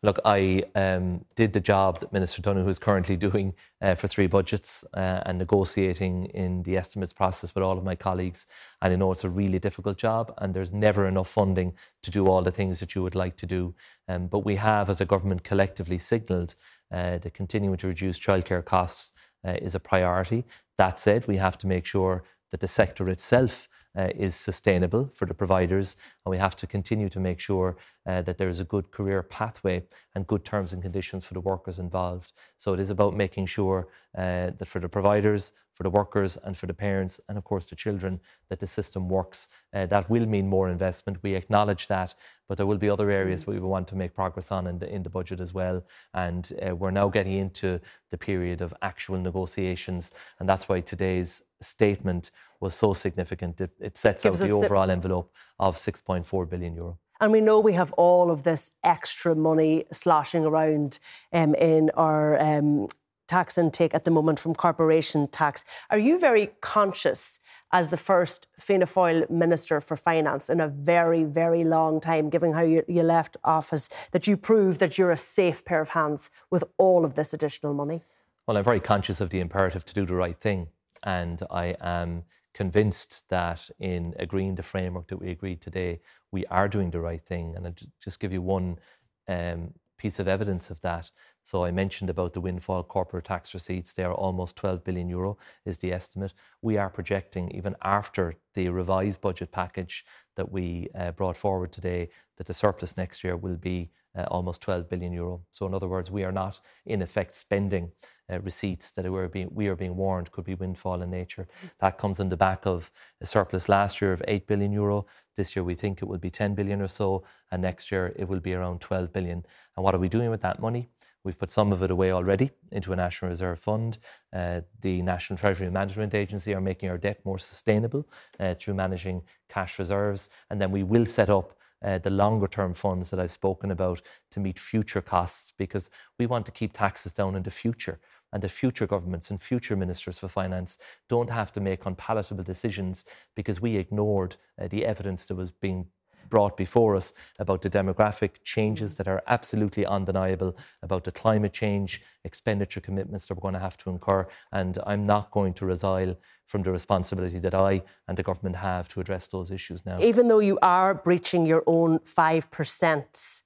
[0.04, 4.28] Look, I um, did the job that Minister Donohoe is currently doing uh, for three
[4.28, 8.46] budgets uh, and negotiating in the estimates process with all of my colleagues.
[8.84, 12.28] And I know it's a really difficult job, and there's never enough funding to do
[12.28, 13.74] all the things that you would like to do.
[14.08, 16.54] Um, but we have, as a government, collectively signalled
[16.92, 19.12] uh, that continuing to reduce childcare costs
[19.44, 20.46] uh, is a priority.
[20.78, 25.26] That said, we have to make sure that the sector itself uh, is sustainable for
[25.26, 28.66] the providers, and we have to continue to make sure uh, that there is a
[28.66, 32.34] good career pathway and good terms and conditions for the workers involved.
[32.58, 36.58] So it is about making sure uh, that for the providers, for the workers, and
[36.58, 39.50] for the parents, and of course the children, that the system works.
[39.74, 41.22] Uh, that will mean more investment.
[41.22, 42.16] We acknowledge that,
[42.48, 44.88] but there will be other areas we will want to make progress on in the,
[44.90, 45.84] in the budget as well.
[46.14, 51.44] And uh, we're now getting into the period of actual negotiations, and that's why today's
[51.60, 53.60] statement was so significant.
[53.60, 56.98] It, it sets Gives out the us the- overall envelope of 6.4 billion euro.
[57.20, 61.00] And we know we have all of this extra money sloshing around
[61.32, 62.88] um, in our um,
[63.28, 65.66] tax intake at the moment from corporation tax.
[65.90, 67.40] Are you very conscious,
[67.72, 72.54] as the first Fianna Fáil Minister for Finance in a very, very long time, given
[72.54, 76.30] how you, you left office, that you prove that you're a safe pair of hands
[76.50, 78.02] with all of this additional money?
[78.48, 80.68] Well, I'm very conscious of the imperative to do the right thing.
[81.04, 86.00] And I am convinced that in agreeing the framework that we agreed today,
[86.32, 87.56] we are doing the right thing.
[87.56, 88.80] And I'll just give you one
[89.28, 91.12] um, piece of evidence of that.
[91.44, 93.94] So I mentioned about the windfall corporate tax receipts.
[93.94, 96.34] They are almost 12 billion euro is the estimate.
[96.62, 100.06] We are projecting, even after the revised budget package
[100.36, 103.92] that we uh, brought forward today, that the surplus next year will be
[104.24, 105.42] almost 12 billion euro.
[105.52, 107.92] So, in other words, we are not in effect spending
[108.32, 111.48] uh, receipts that are being, we are being warned could be windfall in nature.
[111.80, 115.06] That comes on the back of a surplus last year of 8 billion euro.
[115.36, 118.28] This year we think it will be 10 billion or so, and next year it
[118.28, 119.46] will be around 12 billion.
[119.76, 120.90] And what are we doing with that money?
[121.24, 123.98] We've put some of it away already into a National Reserve Fund.
[124.32, 128.08] Uh, the National Treasury Management Agency are making our debt more sustainable
[128.40, 130.30] uh, through managing cash reserves.
[130.52, 134.02] And then we will set up uh, the longer term funds that I've spoken about
[134.32, 138.00] to meet future costs because we want to keep taxes down in the future
[138.34, 143.06] and that future governments and future ministers for finance don't have to make unpalatable decisions
[143.36, 145.88] because we ignored uh, the evidence that was being
[146.30, 152.02] brought before us about the demographic changes that are absolutely undeniable, about the climate change
[152.24, 154.28] expenditure commitments that we're going to have to incur.
[154.52, 158.88] And I'm not going to resile from the responsibility that I and the government have
[158.90, 159.98] to address those issues now.
[160.00, 163.42] Even though you are breaching your own 5%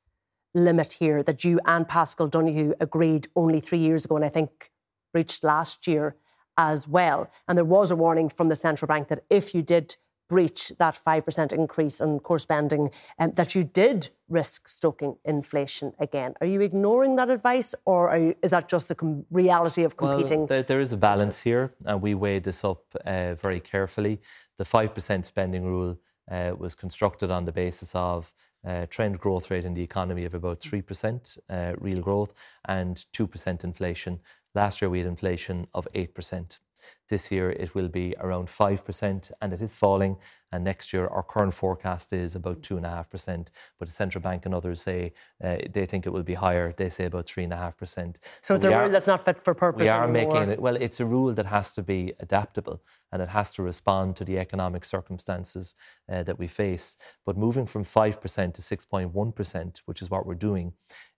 [0.55, 4.71] limit here that you and Paschal Donohoe agreed only three years ago, and I think
[5.13, 6.15] breached last year
[6.57, 7.29] as well.
[7.47, 9.95] And there was a warning from the central bank that if you did
[10.29, 16.35] breach that 5% increase in core spending, um, that you did risk stoking inflation again.
[16.39, 20.39] Are you ignoring that advice, or you, is that just the com- reality of competing?
[20.39, 24.21] Well, there, there is a balance here, and we weighed this up uh, very carefully.
[24.57, 25.97] The 5% spending rule
[26.31, 28.31] uh, was constructed on the basis of
[28.65, 32.33] uh, trend growth rate in the economy of about 3% uh, real growth
[32.65, 34.19] and 2% inflation.
[34.53, 36.59] Last year we had inflation of 8%.
[37.09, 40.17] This year it will be around 5%, and it is falling.
[40.51, 43.47] And next year, our current forecast is about 2.5%.
[43.77, 46.73] But the central bank and others say uh, they think it will be higher.
[46.75, 48.17] They say about 3.5%.
[48.41, 49.83] So it's a rule that's not fit for purpose.
[49.83, 50.33] We are anymore.
[50.33, 53.63] making it, well, it's a rule that has to be adaptable and it has to
[53.63, 55.75] respond to the economic circumstances
[56.11, 56.97] uh, that we face.
[57.25, 60.73] But moving from 5% to 6.1%, which is what we're doing,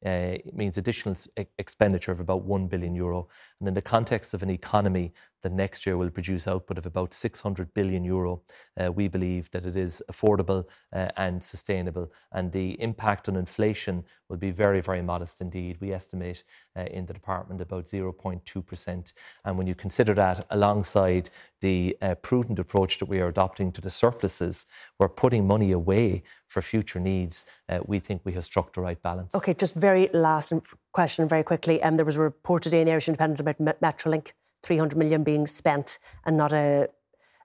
[0.05, 1.15] uh, means additional
[1.57, 3.27] expenditure of about 1 billion euro.
[3.59, 7.13] And in the context of an economy that next year will produce output of about
[7.13, 8.41] 600 billion euro,
[8.79, 12.11] uh, we believe that it is affordable uh, and sustainable.
[12.31, 15.77] And the impact on inflation will be very, very modest indeed.
[15.81, 16.43] We estimate
[16.75, 19.13] uh, in the department about 0.2%.
[19.45, 23.81] And when you consider that alongside the uh, prudent approach that we are adopting to
[23.81, 24.65] the surpluses,
[24.99, 27.45] we're putting money away for future needs.
[27.69, 29.33] Uh, we think we have struck the right balance.
[29.35, 30.53] Okay, just very last
[30.91, 31.81] question, very quickly.
[31.81, 34.31] Um, there was a report today in the Irish Independent about Metrolink
[34.63, 36.87] 300 million being spent and not a,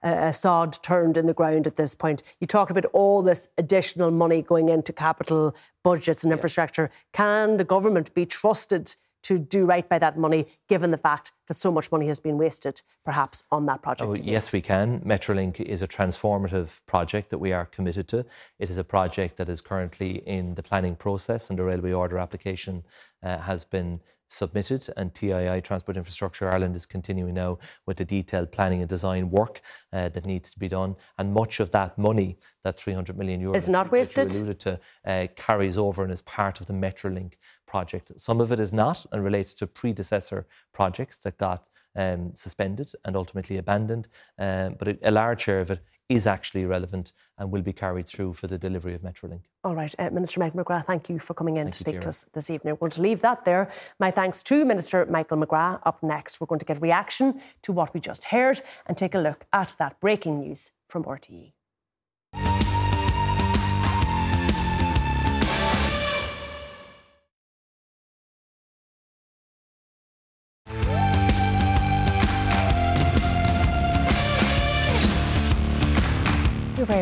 [0.03, 2.23] a, sod turned in the ground at this point.
[2.39, 6.89] You talked about all this additional money going into capital budgets and infrastructure.
[7.13, 8.95] Can the government be trusted
[9.27, 12.37] to do right by that money, given the fact that so much money has been
[12.37, 14.09] wasted, perhaps, on that project?
[14.09, 15.01] Oh, yes, we can.
[15.01, 18.19] Metrolink is a transformative project that we are committed to.
[18.57, 22.17] It is a project that is currently in the planning process, and the railway order
[22.17, 22.85] application
[23.21, 28.51] uh, has been submitted, and TII, Transport Infrastructure Ireland, is continuing now with the detailed
[28.51, 29.61] planning and design work
[29.93, 30.95] uh, that needs to be done.
[31.17, 34.31] And much of that money, that 300 million euros, is not wasted.
[34.31, 37.33] alluded to, uh, carries over and is part of the Metrolink
[37.65, 38.11] project.
[38.19, 43.15] Some of it is not and relates to predecessor projects that got um, suspended and
[43.15, 44.07] ultimately abandoned.
[44.37, 45.79] Um, but a, a large share of it
[46.09, 49.41] is actually relevant and will be carried through for the delivery of Metrolink.
[49.63, 52.09] All right, uh, Minister Michael McGrath, thank you for coming in thank to speak to
[52.09, 52.73] us this evening.
[52.75, 53.69] We're going to leave that there.
[53.99, 55.81] My thanks to Minister Michael McGrath.
[55.85, 59.19] Up next, we're going to get reaction to what we just heard and take a
[59.19, 61.51] look at that breaking news from RTE.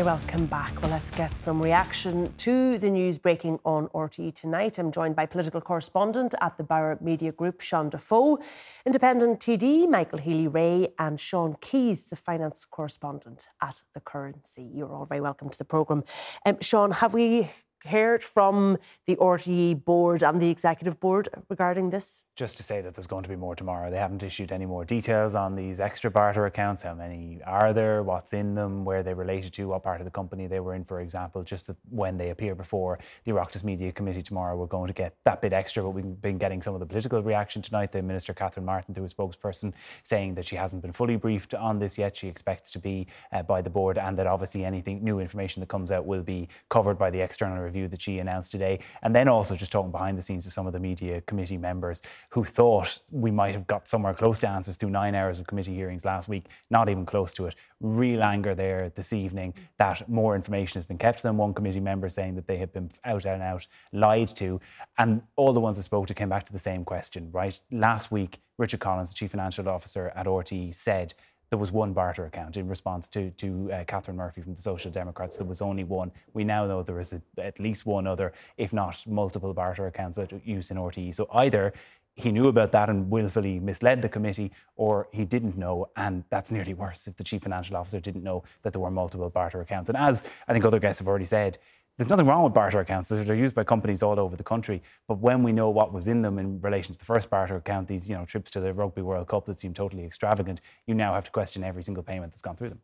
[0.06, 0.80] Welcome back.
[0.80, 4.78] Well, let's get some reaction to the news breaking on RTE tonight.
[4.78, 8.38] I'm joined by political correspondent at the Bauer Media Group, Sean Defoe,
[8.86, 14.70] independent TD, Michael Healy-Rae, and Sean Keyes, the finance correspondent at The Currency.
[14.72, 16.04] You're all very welcome to the programme.
[16.44, 17.50] Um, Sean, have we
[17.84, 22.24] heard from the RTE board and the executive board regarding this?
[22.34, 23.90] Just to say that there's going to be more tomorrow.
[23.90, 26.82] They haven't issued any more details on these extra barter accounts.
[26.82, 28.02] How many are there?
[28.02, 28.84] What's in them?
[28.84, 29.68] Where they related to?
[29.68, 31.42] What part of the company they were in, for example.
[31.42, 35.40] Just when they appear before the Oireachtas Media Committee tomorrow, we're going to get that
[35.40, 35.82] bit extra.
[35.82, 37.92] But we've been getting some of the political reaction tonight.
[37.92, 41.78] The Minister Catherine Martin, through a spokesperson, saying that she hasn't been fully briefed on
[41.78, 42.16] this yet.
[42.16, 45.68] She expects to be uh, by the board, and that obviously anything new information that
[45.68, 48.78] comes out will be covered by the external review that she announced today.
[49.02, 52.02] And then also just talking behind the scenes to some of the media committee members
[52.30, 55.74] who thought we might have got somewhere close to answers through nine hours of committee
[55.74, 57.54] hearings last week, not even close to it.
[57.80, 61.36] Real anger there this evening that more information has been kept to them.
[61.36, 64.60] One committee member saying that they had been out and out lied to.
[64.96, 67.60] And all the ones I spoke to came back to the same question, right?
[67.70, 71.12] Last week, Richard Collins, the Chief Financial Officer at RTE, said
[71.50, 74.90] there was one barter account in response to, to uh, Catherine Murphy from the Social
[74.90, 75.36] Democrats.
[75.36, 76.10] There was only one.
[76.34, 80.16] We now know there is a, at least one other, if not multiple barter accounts
[80.16, 81.14] that are used in RTE.
[81.14, 81.72] So either
[82.16, 86.50] he knew about that and willfully misled the committee, or he didn't know, and that's
[86.50, 89.90] nearly worse if the chief financial officer didn't know that there were multiple barter accounts.
[89.90, 91.58] And as I think other guests have already said,
[91.96, 93.08] there's nothing wrong with barter accounts.
[93.08, 94.82] They're used by companies all over the country.
[95.08, 97.88] But when we know what was in them in relation to the first barter account,
[97.88, 101.14] these you know trips to the Rugby World Cup that seem totally extravagant, you now
[101.14, 102.80] have to question every single payment that's gone through them.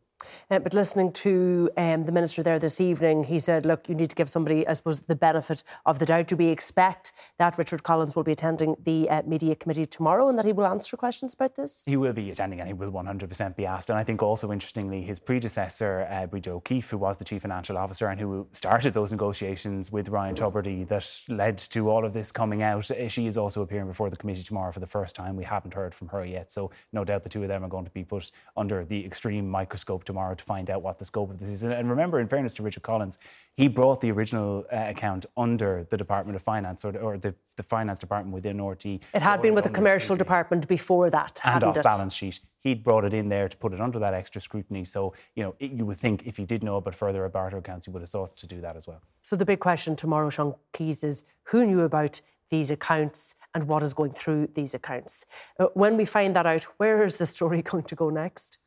[0.49, 4.09] Uh, but listening to um, the minister there this evening, he said, "Look, you need
[4.09, 6.27] to give somebody, I suppose, the benefit of the doubt.
[6.27, 10.37] Do we expect that Richard Collins will be attending the uh, media committee tomorrow and
[10.37, 13.55] that he will answer questions about this?" He will be attending, and he will 100%
[13.55, 13.89] be asked.
[13.89, 17.77] And I think also interestingly, his predecessor, uh, Brigid O'Keeffe, who was the chief financial
[17.77, 22.31] officer and who started those negotiations with Ryan Tubridy that led to all of this
[22.31, 25.35] coming out, uh, she is also appearing before the committee tomorrow for the first time.
[25.35, 27.85] We haven't heard from her yet, so no doubt the two of them are going
[27.85, 31.39] to be put under the extreme microscope tomorrow to find out what the scope of
[31.39, 31.63] this is.
[31.63, 33.17] And remember, in fairness to Richard Collins,
[33.57, 37.33] he brought the original uh, account under the Department of Finance or, the, or the,
[37.57, 38.85] the finance department within RT.
[38.85, 41.83] It had been with the commercial department before that, and off it?
[41.83, 42.41] balance sheet.
[42.59, 44.85] He'd brought it in there to put it under that extra scrutiny.
[44.85, 47.85] So, you know, it, you would think if he did know about further barter accounts,
[47.87, 49.01] he would have sought to do that as well.
[49.23, 53.81] So the big question tomorrow, Sean Keyes, is who knew about these accounts and what
[53.81, 55.25] is going through these accounts?
[55.59, 58.59] Uh, when we find that out, where is the story going to go next?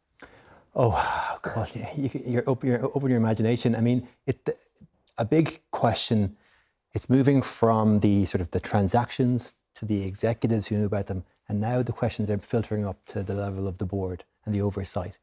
[0.79, 3.75] Oh, God, you, you're, open, you're open your imagination.
[3.75, 4.49] I mean, it,
[5.17, 6.37] a big question.
[6.93, 11.25] It's moving from the sort of the transactions to the executives who knew about them,
[11.49, 14.61] and now the questions are filtering up to the level of the board and the
[14.61, 15.17] oversight.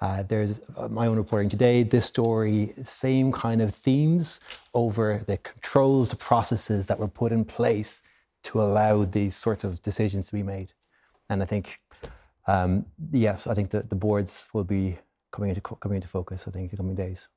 [0.00, 1.82] Uh, there's uh, my own reporting today.
[1.82, 4.40] This story, same kind of themes
[4.74, 8.02] over the controls, the processes that were put in place
[8.42, 10.74] to allow these sorts of decisions to be made.
[11.30, 11.80] And I think
[12.48, 14.98] um, yes, I think the, the boards will be
[15.30, 16.48] coming into coming into focus.
[16.48, 17.28] I think in the coming days.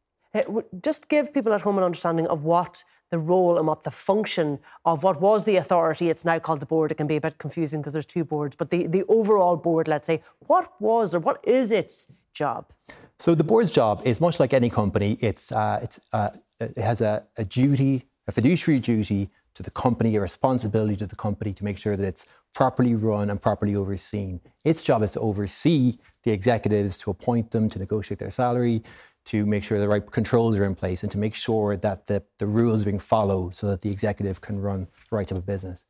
[0.81, 4.59] Just give people at home an understanding of what the role and what the function
[4.85, 6.09] of what was the authority.
[6.09, 6.89] It's now called the board.
[6.89, 9.89] It can be a bit confusing because there's two boards, but the, the overall board,
[9.89, 12.71] let's say, what was or what is its job?
[13.19, 15.17] So the board's job is much like any company.
[15.19, 16.29] It's uh, it's uh,
[16.61, 21.15] it has a, a duty, a fiduciary duty to the company, a responsibility to the
[21.15, 24.41] company to make sure that it's properly run and properly overseen.
[24.63, 28.83] Its job is to oversee the executives, to appoint them, to negotiate their salary,
[29.25, 32.23] to make sure the right controls are in place, and to make sure that the,
[32.39, 35.45] the rules are being followed so that the executive can run the right type of
[35.45, 35.85] business.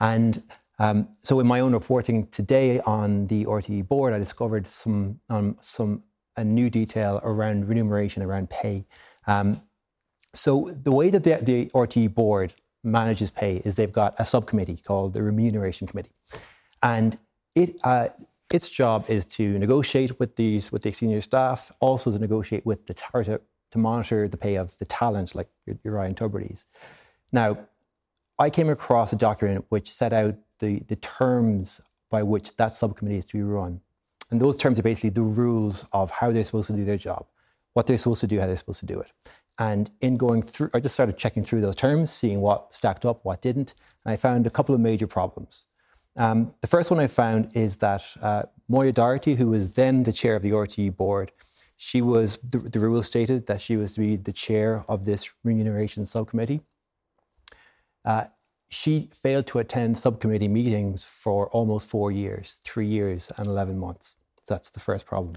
[0.00, 0.42] And
[0.78, 5.56] um, so, in my own reporting today on the RTE board, I discovered some um,
[5.60, 6.04] some
[6.36, 8.86] a new detail around remuneration, around pay.
[9.26, 9.60] Um,
[10.32, 12.54] so, the way that the, the RTE board
[12.84, 16.14] manages pay is they've got a subcommittee called the Remuneration Committee,
[16.82, 17.18] and
[17.54, 18.08] it uh,
[18.52, 22.86] its job is to negotiate with these with the senior staff, also to negotiate with
[22.86, 26.66] the to, to monitor the pay of the talent like your, Ryan Tubridy's.
[27.32, 27.58] Now,
[28.38, 33.18] I came across a document which set out the, the terms by which that subcommittee
[33.18, 33.80] is to be run.
[34.30, 37.26] And those terms are basically the rules of how they're supposed to do their job,
[37.72, 39.12] what they're supposed to do, how they're supposed to do it.
[39.58, 43.24] And in going through, I just started checking through those terms, seeing what stacked up,
[43.24, 45.66] what didn't, and I found a couple of major problems.
[46.16, 50.12] Um, the first one I found is that uh, Moya Doherty, who was then the
[50.12, 51.32] chair of the RTE board,
[51.76, 55.32] she was the, the rule stated that she was to be the chair of this
[55.44, 56.60] remuneration subcommittee.
[58.04, 58.24] Uh,
[58.68, 64.16] she failed to attend subcommittee meetings for almost four years, three years and 11 months.
[64.42, 65.36] So that's the first problem.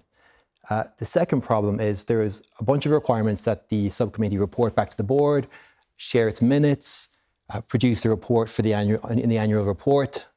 [0.69, 4.75] Uh, the second problem is there is a bunch of requirements that the subcommittee report
[4.75, 5.47] back to the board,
[5.97, 7.09] share its minutes,
[7.49, 10.27] uh, produce a report for the annual in the annual report.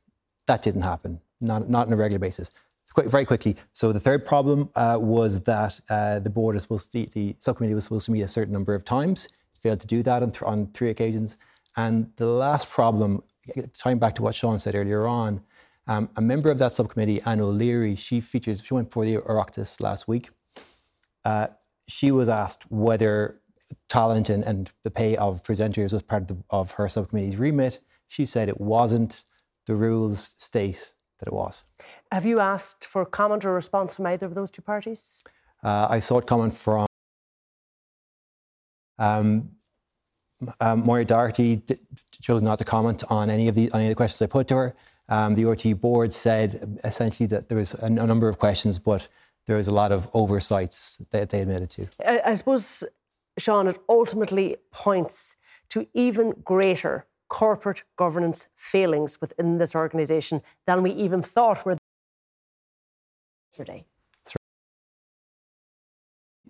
[0.46, 2.50] That didn't happen, not, not on a regular basis.
[2.92, 3.56] Quite, very quickly.
[3.72, 7.36] So the third problem uh, was that uh, the board is supposed to, the, the,
[7.40, 10.30] subcommittee was supposed to meet a certain number of times, failed to do that on,
[10.30, 11.36] th- on three occasions.
[11.76, 13.22] And the last problem,
[13.72, 15.42] tying back to what Sean said earlier on,
[15.86, 19.82] um, a member of that subcommittee, Anne O'Leary, she features, she went for the Oireachtas
[19.82, 20.30] last week.
[21.24, 21.48] Uh,
[21.86, 23.40] she was asked whether
[23.88, 27.80] talent and, and, the pay of presenters was part of, the, of her subcommittee's remit.
[28.08, 29.24] She said it wasn't.
[29.66, 31.64] The rules state that it was.
[32.12, 35.22] Have you asked for comment or response from either of those two parties?
[35.62, 36.86] Uh, I sought comment from
[38.98, 39.50] um,
[40.60, 41.76] um, Moya Doherty d-
[42.20, 44.56] chose not to comment on any of the any of the questions I put to
[44.56, 44.76] her.
[45.08, 49.08] Um, the RTE board said essentially that there was a, a, number of questions, but
[49.46, 51.88] there was a lot of oversights that they admitted to.
[52.06, 52.84] I, I suppose,
[53.38, 55.36] Sean, it ultimately points
[55.70, 61.76] to even greater corporate governance failings within this organisation than we even thought were
[63.52, 63.84] yesterday.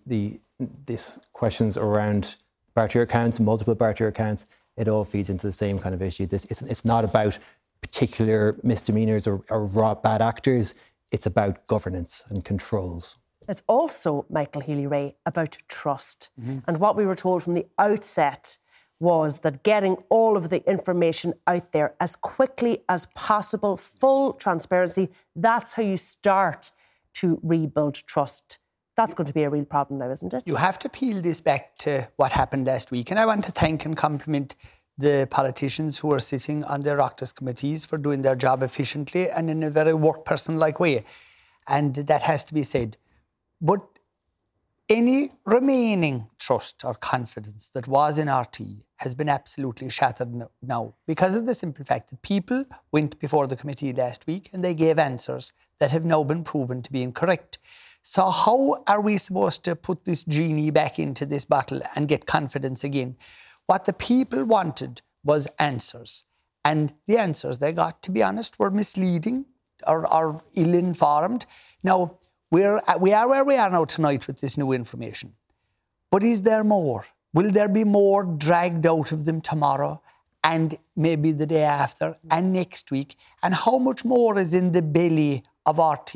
[0.06, 0.38] The
[0.86, 2.36] this questions around
[2.74, 4.46] barter accounts, multiple barter accounts,
[4.76, 6.26] it all feeds into the same kind of issue.
[6.26, 7.38] This it's, it's not about
[7.84, 10.74] particular misdemeanors or, or bad actors.
[11.12, 13.18] It's about governance and controls.
[13.46, 16.30] It's also, Michael Healy-Rae, about trust.
[16.40, 16.60] Mm-hmm.
[16.66, 18.56] And what we were told from the outset
[19.00, 25.10] was that getting all of the information out there as quickly as possible, full transparency,
[25.36, 26.72] that's how you start
[27.12, 28.58] to rebuild trust.
[28.96, 30.44] That's going to be a real problem now, isn't it?
[30.46, 33.10] You have to peel this back to what happened last week.
[33.10, 34.56] And I want to thank and compliment
[34.96, 39.50] the politicians who are sitting on the Oireachtas committees for doing their job efficiently and
[39.50, 41.04] in a very work person like way.
[41.66, 42.96] And that has to be said.
[43.60, 43.80] But
[44.88, 48.60] any remaining trust or confidence that was in RT
[48.96, 53.56] has been absolutely shattered now because of the simple fact that people went before the
[53.56, 57.58] committee last week and they gave answers that have now been proven to be incorrect.
[58.02, 62.26] So, how are we supposed to put this genie back into this bottle and get
[62.26, 63.16] confidence again?
[63.66, 66.24] What the people wanted was answers.
[66.64, 69.46] And the answers they got, to be honest, were misleading
[69.86, 71.46] or, or ill informed.
[71.82, 72.18] Now,
[72.50, 75.34] we're, uh, we are where we are now tonight with this new information.
[76.10, 77.04] But is there more?
[77.32, 80.00] Will there be more dragged out of them tomorrow
[80.44, 83.16] and maybe the day after and next week?
[83.42, 86.12] And how much more is in the belly of RT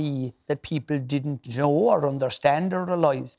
[0.46, 3.36] that people didn't know or understand or realise?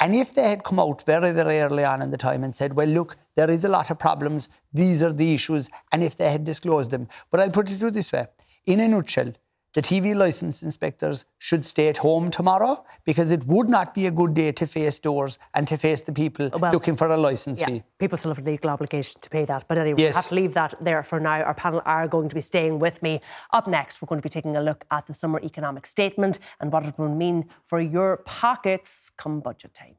[0.00, 2.74] And if they had come out very, very early on in the time and said,
[2.74, 6.30] well, look, there is a lot of problems, these are the issues, and if they
[6.30, 7.08] had disclosed them.
[7.30, 8.26] But I'll put it to this way
[8.66, 9.32] in a nutshell,
[9.74, 14.10] the TV licence inspectors should stay at home tomorrow because it would not be a
[14.10, 17.60] good day to face doors and to face the people well, looking for a licence
[17.60, 17.82] yeah, fee.
[17.98, 19.66] People still have a legal obligation to pay that.
[19.68, 20.12] But anyway, yes.
[20.12, 21.42] we have to leave that there for now.
[21.42, 23.22] Our panel are going to be staying with me.
[23.54, 26.70] Up next, we're going to be taking a look at the summer economic statement and
[26.70, 29.96] what it will mean for your pockets come budget time.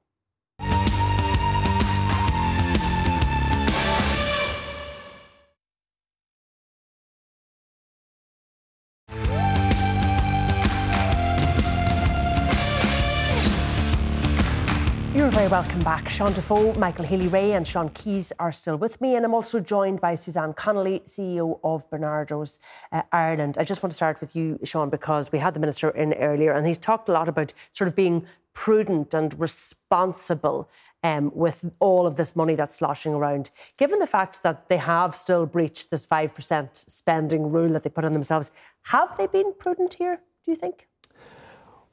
[15.33, 16.09] Very welcome back.
[16.09, 19.15] Sean Defoe, Michael Healy-Rae, and Sean Keyes are still with me.
[19.15, 22.59] And I'm also joined by Suzanne Connolly, CEO of Barnardos
[22.91, 23.57] uh, Ireland.
[23.57, 26.51] I just want to start with you, Sean, because we had the Minister in earlier
[26.51, 30.69] and he's talked a lot about sort of being prudent and responsible
[31.01, 33.49] um, with all of this money that's sloshing around.
[33.77, 38.05] Given the fact that they have still breached this 5% spending rule that they put
[38.05, 38.51] on themselves,
[38.83, 40.87] have they been prudent here, do you think?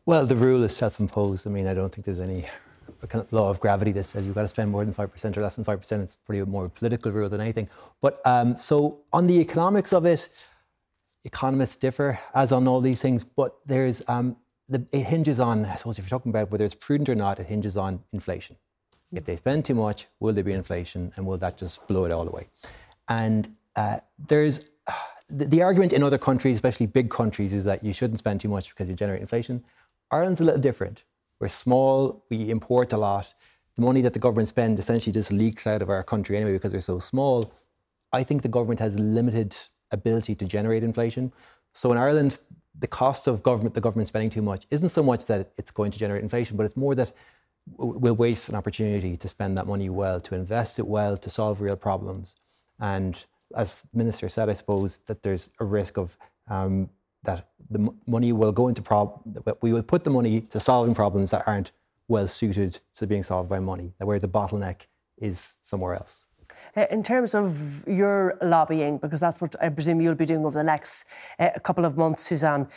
[0.05, 1.47] Well, the rule is self imposed.
[1.47, 2.45] I mean, I don't think there's any
[3.03, 5.57] of law of gravity that says you've got to spend more than 5% or less
[5.57, 6.03] than 5%.
[6.03, 7.69] It's pretty more political rule than anything.
[8.01, 10.29] But um, so on the economics of it,
[11.25, 14.37] economists differ, as on all these things, but there's um,
[14.69, 17.39] the, it hinges on, I suppose, if you're talking about whether it's prudent or not,
[17.41, 18.57] it hinges on inflation.
[19.13, 22.13] If they spend too much, will there be inflation and will that just blow it
[22.13, 22.49] all away?
[23.09, 23.99] And uh,
[24.29, 24.93] there's uh,
[25.29, 28.49] the, the, argument in other countries, especially big countries, is that you shouldn't spend too
[28.49, 29.65] much because you generate inflation.
[30.13, 31.03] Ireland's a little different.
[31.41, 33.33] We're small, we import a lot.
[33.77, 36.73] The money that the government spends essentially just leaks out of our country anyway because
[36.73, 37.53] we're so small.
[38.13, 39.57] I think the government has limited
[39.91, 41.33] ability to generate inflation.
[41.73, 42.39] So in Ireland,
[42.79, 45.91] the cost of government, the government spending too much, isn't so much that it's going
[45.93, 47.13] to generate inflation, but it's more that
[47.77, 51.61] we'll waste an opportunity to spend that money well, to invest it well, to solve
[51.61, 52.35] real problems.
[52.79, 53.25] And
[53.57, 56.17] as the minister said, I suppose that there's a risk of
[56.49, 56.91] um,
[57.25, 59.21] that the money will go into prob.
[59.61, 61.73] We will put the money to solving problems that aren't
[62.09, 64.87] well suited to being solved by money, that where the bottleneck
[65.19, 66.27] is somewhere else.
[66.77, 70.57] Uh, in terms of your lobbying, because that's what I presume you'll be doing over
[70.59, 71.05] the next
[71.39, 72.69] uh, couple of months, Suzanne,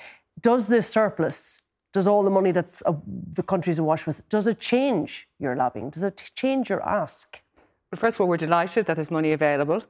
[0.41, 2.93] does this surplus, does all the money that's uh,
[3.33, 5.89] the country's awash with, does it change your lobbying?
[5.91, 7.39] Does it change your ask?
[7.91, 9.83] Well, first of all, we're delighted that there's money available.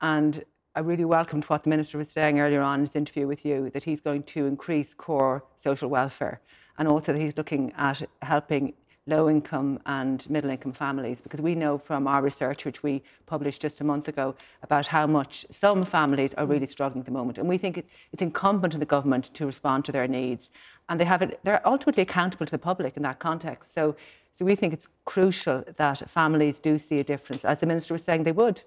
[0.00, 3.44] And I really welcomed what the Minister was saying earlier on in his interview with
[3.44, 6.40] you that he's going to increase core social welfare
[6.78, 11.56] and also that he's looking at helping low income and middle income families because we
[11.56, 15.82] know from our research, which we published just a month ago, about how much some
[15.82, 17.36] families are really struggling at the moment.
[17.36, 20.52] And we think it's incumbent on the government to respond to their needs.
[20.88, 23.74] And they have it, they're ultimately accountable to the public in that context.
[23.74, 23.96] So
[24.32, 28.04] So we think it's crucial that families do see a difference, as the Minister was
[28.04, 28.62] saying they would.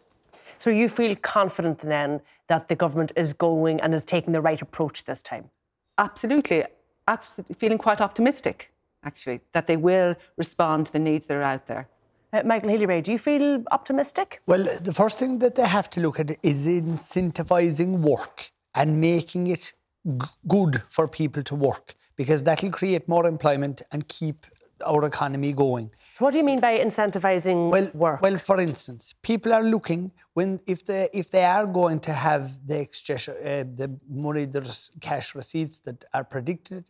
[0.64, 4.62] So you feel confident then that the government is going and is taking the right
[4.62, 5.50] approach this time?
[5.98, 6.64] Absolutely.
[7.06, 7.56] Absolutely.
[7.56, 8.72] Feeling quite optimistic,
[9.04, 11.90] actually, that they will respond to the needs that are out there.
[12.32, 14.42] Uh, Michael Healy-Rae, do you feel optimistic?
[14.46, 19.48] Well, the first thing that they have to look at is incentivising work and making
[19.48, 19.74] it
[20.18, 24.46] g- good for people to work because that'll create more employment and keep
[24.86, 25.92] our economy going.
[26.12, 28.22] So, what do you mean by incentivising well, work?
[28.22, 32.68] Well, for instance, people are looking when if they if they are going to have
[32.68, 36.86] the exchange, uh, the money, the cash receipts that are predicted,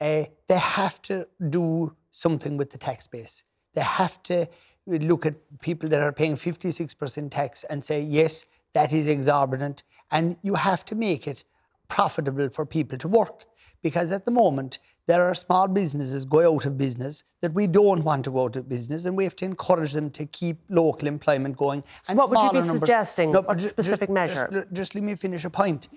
[0.00, 3.44] uh, they have to do something with the tax base.
[3.74, 4.46] They have to
[4.86, 9.82] look at people that are paying 56% tax and say, yes, that is exorbitant.
[10.10, 11.44] And you have to make it
[11.88, 13.44] profitable for people to work.
[13.82, 18.02] Because at the moment, there are small businesses go out of business that we don't
[18.02, 21.06] want to go out of business, and we have to encourage them to keep local
[21.06, 21.84] employment going.
[22.02, 22.78] So, what would you be numbers.
[22.78, 23.32] suggesting?
[23.32, 24.48] No, what specific just, measure?
[24.52, 25.88] Just, just let me finish a point.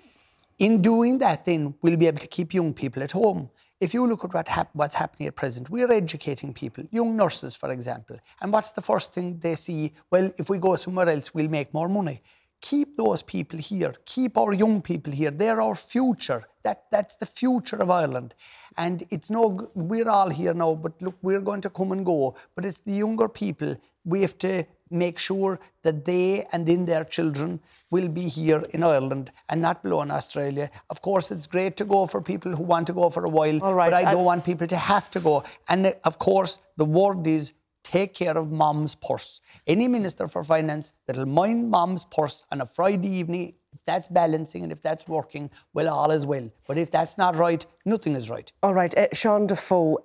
[0.58, 3.50] In doing that, then we'll be able to keep young people at home
[3.80, 7.56] if you look at what hap- what's happening at present, we're educating people, young nurses,
[7.56, 8.16] for example.
[8.42, 9.92] And what's the first thing they see?
[10.10, 12.22] Well, if we go somewhere else, we'll make more money.
[12.60, 13.94] Keep those people here.
[14.04, 15.30] Keep our young people here.
[15.30, 16.44] They're our future.
[16.62, 18.34] That, that's the future of Ireland.
[18.76, 22.36] And it's no, we're all here now, but look, we're going to come and go.
[22.54, 23.76] But it's the younger people.
[24.04, 28.82] We have to make sure that they and then their children will be here in
[28.82, 30.70] Ireland and not below in Australia.
[30.90, 33.58] Of course, it's great to go for people who want to go for a while,
[33.60, 35.44] but I don't want people to have to go.
[35.68, 37.52] And uh, of course, the word is
[37.82, 39.40] take care of mom's purse.
[39.66, 44.62] Any minister for finance that'll mind mom's purse on a Friday evening, if that's balancing
[44.62, 46.50] and if that's working, well, all is well.
[46.66, 48.50] But if that's not right, nothing is right.
[48.62, 50.04] All right, uh, Sean Defoe,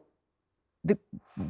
[0.83, 0.97] the,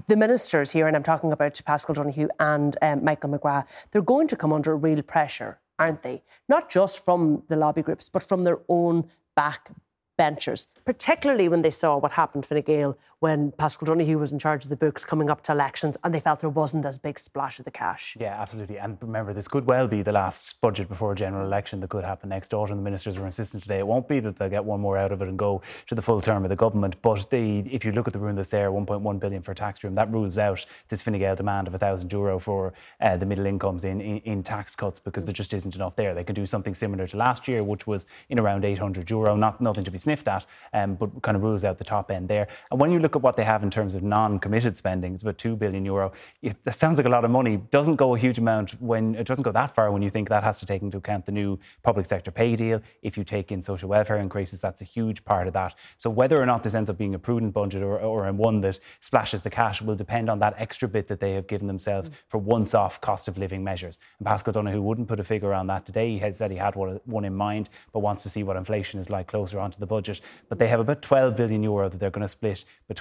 [0.07, 4.28] the ministers here, and I'm talking about Paschal Donohoe and um, Michael McGrath, they're going
[4.30, 6.23] to come under real pressure, aren't they?
[6.47, 9.71] Not just from the lobby groups, but from their own back
[10.17, 14.65] benchers, particularly when they saw what happened Fine Gael when Paschal Donohoe was in charge
[14.65, 17.57] of the books coming up to elections and they felt there wasn't as big splash
[17.57, 18.15] of the cash.
[18.19, 18.78] Yeah, absolutely.
[18.78, 22.03] And remember, this could well be the last budget before a general election that could
[22.03, 22.78] happen next autumn.
[22.78, 25.23] The ministers were insisting today it won't be that they'll get one more out of
[25.23, 27.01] it and go to the full term of the government.
[27.01, 29.95] But they, if you look at the room that's there, 1.1 billion for tax room,
[29.95, 33.86] that rules out this Fine Gael demand of 1,000 euro for uh, the middle incomes
[33.86, 36.13] in, in, in, tax cuts because there just isn't enough there.
[36.13, 39.61] They can do something similar to last year, which was in around 800 euro, not
[39.61, 42.47] nothing to be sniffed at, um, but kind of rules out the top end there.
[42.69, 45.38] And when you look at what they have in terms of non-committed spending, it's about
[45.38, 46.11] two billion euro.
[46.41, 47.57] It, that sounds like a lot of money.
[47.70, 50.43] Doesn't go a huge amount when it doesn't go that far when you think that
[50.43, 52.82] has to take into account the new public sector pay deal.
[53.01, 55.76] If you take in social welfare increases, that's a huge part of that.
[55.97, 58.80] So whether or not this ends up being a prudent budget or, or one that
[58.99, 62.13] splashes the cash will depend on that extra bit that they have given themselves mm.
[62.28, 63.99] for once-off cost of living measures.
[64.20, 66.11] And Paschal Donohoe wouldn't put a figure on that today.
[66.11, 68.99] He had said he had one, one in mind, but wants to see what inflation
[68.99, 70.22] is like closer onto the budget.
[70.49, 72.94] But they have about 12 billion euro that they're going to split between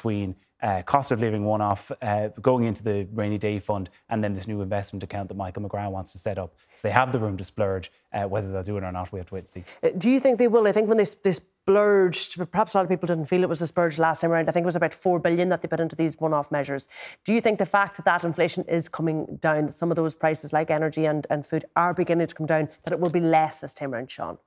[0.64, 4.34] uh, cost of living one off uh, going into the rainy day fund and then
[4.34, 6.54] this new investment account that Michael McGrath wants to set up.
[6.74, 7.92] So they have the room to splurge.
[8.12, 9.64] Uh, whether they'll do it or not, we have to wait and see.
[9.82, 10.66] Uh, do you think they will?
[10.66, 13.60] I think when they, they splurged, perhaps a lot of people didn't feel it was
[13.60, 14.48] a splurge last time around.
[14.48, 16.88] I think it was about 4 billion that they put into these one off measures.
[17.24, 20.14] Do you think the fact that that inflation is coming down, that some of those
[20.14, 23.20] prices like energy and, and food are beginning to come down, that it will be
[23.20, 24.38] less this time around, Sean?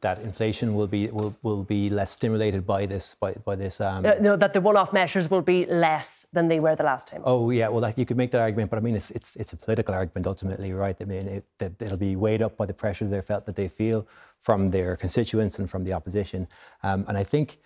[0.00, 3.80] That inflation will be will, will be less stimulated by this by, by this.
[3.80, 7.08] Um, uh, no, that the one-off measures will be less than they were the last
[7.08, 7.22] time.
[7.24, 9.56] Oh yeah, well, you could make that argument, but I mean, it's it's it's a
[9.56, 10.96] political argument ultimately, right?
[11.00, 13.68] I mean, it, that it'll be weighed up by the pressure they felt that they
[13.68, 14.06] feel
[14.38, 16.48] from their constituents and from the opposition,
[16.82, 17.58] um, and I think.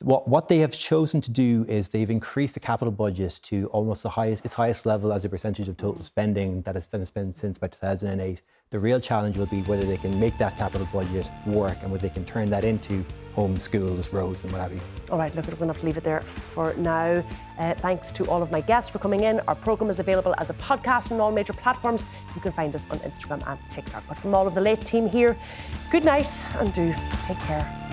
[0.00, 4.04] What, what they have chosen to do is they've increased the capital budget to almost
[4.04, 7.34] the highest its highest level as a percentage of total spending that it's been spent
[7.34, 8.40] since about 2008.
[8.70, 12.06] The real challenge will be whether they can make that capital budget work and whether
[12.06, 13.02] they can turn that into
[13.32, 14.80] homes, schools, roads, and what have you.
[15.10, 17.24] All right, look, we're going to have to leave it there for now.
[17.58, 19.40] Uh, thanks to all of my guests for coming in.
[19.48, 22.04] Our programme is available as a podcast on all major platforms.
[22.34, 24.04] You can find us on Instagram and TikTok.
[24.06, 25.34] But from all of the late team here,
[25.90, 26.92] good night and do
[27.24, 27.87] take care.